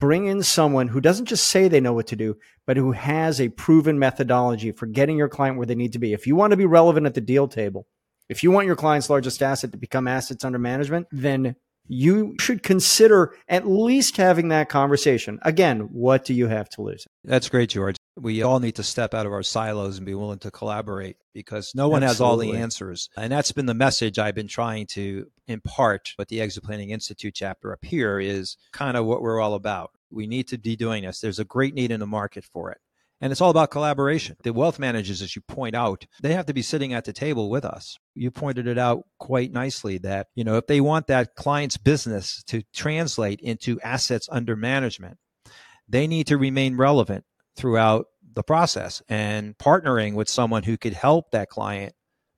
bring 0.00 0.26
in 0.26 0.42
someone 0.42 0.88
who 0.88 1.00
doesn't 1.00 1.26
just 1.26 1.48
say 1.48 1.68
they 1.68 1.80
know 1.80 1.92
what 1.92 2.06
to 2.08 2.16
do, 2.16 2.36
but 2.66 2.76
who 2.76 2.92
has 2.92 3.40
a 3.40 3.50
proven 3.50 3.98
methodology 3.98 4.72
for 4.72 4.86
getting 4.86 5.16
your 5.16 5.28
client 5.28 5.56
where 5.56 5.66
they 5.66 5.74
need 5.74 5.92
to 5.92 5.98
be. 5.98 6.12
If 6.12 6.26
you 6.26 6.34
want 6.34 6.52
to 6.52 6.56
be 6.56 6.66
relevant 6.66 7.06
at 7.06 7.14
the 7.14 7.20
deal 7.20 7.46
table, 7.46 7.86
if 8.28 8.42
you 8.42 8.50
want 8.50 8.66
your 8.66 8.76
client's 8.76 9.10
largest 9.10 9.42
asset 9.42 9.72
to 9.72 9.78
become 9.78 10.08
assets 10.08 10.44
under 10.44 10.58
management, 10.58 11.06
then 11.12 11.56
you 11.88 12.34
should 12.40 12.62
consider 12.62 13.34
at 13.48 13.66
least 13.66 14.16
having 14.16 14.48
that 14.48 14.68
conversation. 14.68 15.38
Again, 15.42 15.80
what 15.92 16.24
do 16.24 16.34
you 16.34 16.48
have 16.48 16.68
to 16.70 16.82
lose? 16.82 17.06
That's 17.24 17.48
great, 17.48 17.70
George. 17.70 17.96
We 18.18 18.42
all 18.42 18.60
need 18.60 18.76
to 18.76 18.82
step 18.82 19.12
out 19.12 19.26
of 19.26 19.32
our 19.32 19.42
silos 19.42 19.98
and 19.98 20.06
be 20.06 20.14
willing 20.14 20.38
to 20.40 20.50
collaborate 20.50 21.16
because 21.34 21.72
no 21.74 21.88
one 21.88 22.02
Absolutely. 22.02 22.46
has 22.46 22.54
all 22.54 22.58
the 22.58 22.62
answers. 22.62 23.10
And 23.16 23.30
that's 23.30 23.52
been 23.52 23.66
the 23.66 23.74
message 23.74 24.18
I've 24.18 24.34
been 24.34 24.48
trying 24.48 24.86
to 24.92 25.26
impart 25.46 26.14
with 26.18 26.28
the 26.28 26.40
Exit 26.40 26.64
Planning 26.64 26.90
Institute 26.90 27.34
chapter 27.34 27.72
up 27.72 27.84
here 27.84 28.18
is 28.18 28.56
kind 28.72 28.96
of 28.96 29.04
what 29.04 29.20
we're 29.20 29.40
all 29.40 29.54
about. 29.54 29.90
We 30.10 30.26
need 30.26 30.48
to 30.48 30.58
be 30.58 30.76
doing 30.76 31.04
this. 31.04 31.20
There's 31.20 31.38
a 31.38 31.44
great 31.44 31.74
need 31.74 31.90
in 31.90 32.00
the 32.00 32.06
market 32.06 32.44
for 32.44 32.70
it. 32.70 32.78
And 33.20 33.32
it's 33.32 33.40
all 33.40 33.50
about 33.50 33.70
collaboration. 33.70 34.36
The 34.42 34.52
wealth 34.52 34.78
managers, 34.78 35.22
as 35.22 35.34
you 35.34 35.42
point 35.42 35.74
out, 35.74 36.06
they 36.20 36.34
have 36.34 36.46
to 36.46 36.54
be 36.54 36.62
sitting 36.62 36.92
at 36.92 37.04
the 37.04 37.12
table 37.12 37.48
with 37.48 37.64
us. 37.64 37.96
You 38.14 38.30
pointed 38.30 38.66
it 38.66 38.76
out 38.76 39.04
quite 39.18 39.52
nicely 39.52 39.98
that, 39.98 40.26
you 40.34 40.44
know, 40.44 40.56
if 40.56 40.66
they 40.66 40.82
want 40.82 41.06
that 41.06 41.34
client's 41.34 41.78
business 41.78 42.42
to 42.48 42.62
translate 42.74 43.40
into 43.40 43.80
assets 43.80 44.28
under 44.30 44.54
management, 44.54 45.16
they 45.88 46.06
need 46.06 46.26
to 46.26 46.36
remain 46.36 46.76
relevant 46.76 47.24
throughout 47.56 48.06
the 48.34 48.42
process 48.42 49.02
and 49.08 49.56
partnering 49.56 50.14
with 50.14 50.28
someone 50.28 50.64
who 50.64 50.76
could 50.76 50.92
help 50.92 51.30
that 51.30 51.48
client 51.48 51.94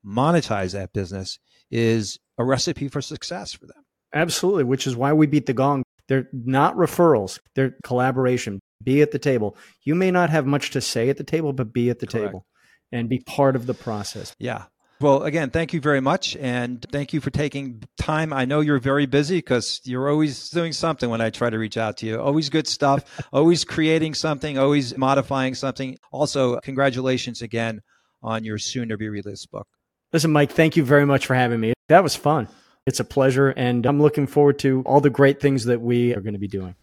monetize 0.07 0.73
that 0.73 0.93
business 0.93 1.41
is 1.71 2.19
a 2.39 2.45
recipe 2.45 2.87
for 2.87 3.03
success 3.03 3.53
for 3.53 3.67
them. 3.67 3.83
Absolutely, 4.15 4.65
which 4.65 4.87
is 4.87 4.95
why 4.95 5.13
we 5.13 5.27
beat 5.27 5.47
the 5.47 5.53
gong. 5.53 5.83
They're 6.07 6.29
not 6.33 6.77
referrals, 6.77 7.41
they're 7.55 7.75
collaboration 7.83 8.61
Be 8.83 9.03
at 9.03 9.11
the 9.11 9.19
table. 9.19 9.57
You 9.83 9.95
may 9.95 10.11
not 10.11 10.31
have 10.31 10.47
much 10.47 10.71
to 10.71 10.81
say 10.81 11.09
at 11.09 11.17
the 11.17 11.25
table, 11.25 11.53
but 11.53 11.73
be 11.73 11.91
at 11.91 11.99
the 11.99 12.07
Correct. 12.07 12.27
table 12.27 12.47
and 12.93 13.09
be 13.09 13.19
part 13.21 13.57
of 13.57 13.67
the 13.67 13.75
process. 13.75 14.35
Yeah. 14.39 14.65
Well, 15.01 15.23
again, 15.23 15.51
thank 15.51 15.73
you 15.73 15.81
very 15.81 16.01
much. 16.01 16.37
And 16.37 16.85
thank 16.91 17.13
you 17.13 17.21
for 17.21 17.31
taking 17.31 17.85
time. 17.99 18.33
I 18.33 18.45
know 18.45 18.61
you're 18.61 18.81
very 18.81 19.07
busy 19.07 19.39
because 19.39 19.81
you're 19.85 20.09
always 20.09 20.51
doing 20.51 20.73
something 20.73 21.09
when 21.09 21.21
I 21.21 21.31
try 21.31 21.51
to 21.51 21.59
reach 21.59 21.77
out 21.77 21.99
to 21.99 22.07
you. 22.07 22.21
Always 22.21 22.51
good 22.51 22.67
stuff, 22.67 23.05
always 23.33 23.65
creating 23.65 24.15
something, 24.15 24.59
always 24.59 24.97
modifying 24.99 25.55
something. 25.55 25.99
Also, 26.11 26.59
congratulations 26.61 27.43
again 27.43 27.81
on 28.23 28.43
your 28.43 28.59
soon 28.59 28.89
to 28.89 28.97
be 28.97 29.09
released 29.09 29.49
book. 29.53 29.69
Listen, 30.13 30.33
Mike, 30.33 30.51
thank 30.51 30.77
you 30.77 30.85
very 30.85 31.07
much 31.07 31.27
for 31.27 31.35
having 31.35 31.61
me. 31.61 31.75
That 31.89 32.03
was 32.03 32.17
fun. 32.17 32.49
It's 32.85 32.99
a 32.99 33.05
pleasure. 33.05 33.51
And 33.51 33.87
I'm 33.87 34.03
looking 34.03 34.27
forward 34.27 34.59
to 34.61 34.83
all 34.85 35.01
the 35.01 35.11
great 35.11 35.41
things 35.41 35.67
that 35.67 35.81
we 35.81 36.13
are 36.15 36.21
going 36.21 36.33
to 36.33 36.41
be 36.41 36.49
doing. 36.49 36.75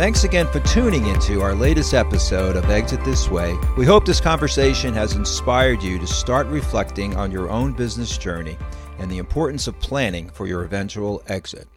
Thanks 0.00 0.24
again 0.24 0.46
for 0.46 0.60
tuning 0.60 1.08
into 1.08 1.42
our 1.42 1.54
latest 1.54 1.92
episode 1.92 2.56
of 2.56 2.70
Exit 2.70 3.04
This 3.04 3.28
Way. 3.28 3.54
We 3.76 3.84
hope 3.84 4.06
this 4.06 4.18
conversation 4.18 4.94
has 4.94 5.14
inspired 5.14 5.82
you 5.82 5.98
to 5.98 6.06
start 6.06 6.46
reflecting 6.46 7.14
on 7.18 7.30
your 7.30 7.50
own 7.50 7.74
business 7.74 8.16
journey 8.16 8.56
and 8.98 9.10
the 9.10 9.18
importance 9.18 9.66
of 9.66 9.78
planning 9.78 10.30
for 10.30 10.46
your 10.46 10.64
eventual 10.64 11.22
exit. 11.26 11.68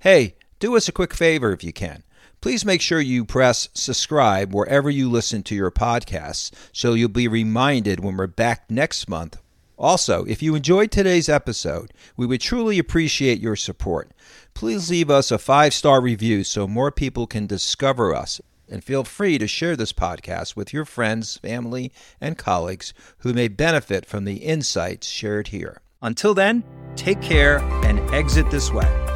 Hey, 0.00 0.34
do 0.58 0.76
us 0.76 0.88
a 0.88 0.92
quick 0.92 1.14
favor 1.14 1.52
if 1.52 1.62
you 1.62 1.72
can. 1.72 2.02
Please 2.40 2.64
make 2.64 2.80
sure 2.80 3.00
you 3.00 3.24
press 3.24 3.68
subscribe 3.72 4.52
wherever 4.52 4.90
you 4.90 5.08
listen 5.08 5.44
to 5.44 5.54
your 5.54 5.70
podcasts 5.70 6.50
so 6.72 6.94
you'll 6.94 7.08
be 7.08 7.28
reminded 7.28 8.00
when 8.00 8.16
we're 8.16 8.26
back 8.26 8.68
next 8.68 9.08
month. 9.08 9.40
Also, 9.80 10.24
if 10.24 10.42
you 10.42 10.54
enjoyed 10.54 10.90
today's 10.90 11.30
episode, 11.30 11.94
we 12.14 12.26
would 12.26 12.42
truly 12.42 12.78
appreciate 12.78 13.40
your 13.40 13.56
support. 13.56 14.10
Please 14.52 14.90
leave 14.90 15.08
us 15.08 15.30
a 15.30 15.38
five 15.38 15.72
star 15.72 16.02
review 16.02 16.44
so 16.44 16.68
more 16.68 16.92
people 16.92 17.26
can 17.26 17.46
discover 17.46 18.14
us. 18.14 18.42
And 18.68 18.84
feel 18.84 19.04
free 19.04 19.38
to 19.38 19.48
share 19.48 19.76
this 19.76 19.94
podcast 19.94 20.54
with 20.54 20.74
your 20.74 20.84
friends, 20.84 21.38
family, 21.38 21.92
and 22.20 22.36
colleagues 22.36 22.92
who 23.20 23.32
may 23.32 23.48
benefit 23.48 24.04
from 24.04 24.26
the 24.26 24.36
insights 24.36 25.08
shared 25.08 25.48
here. 25.48 25.80
Until 26.02 26.34
then, 26.34 26.62
take 26.94 27.22
care 27.22 27.60
and 27.82 27.98
exit 28.14 28.50
this 28.50 28.70
way. 28.70 29.09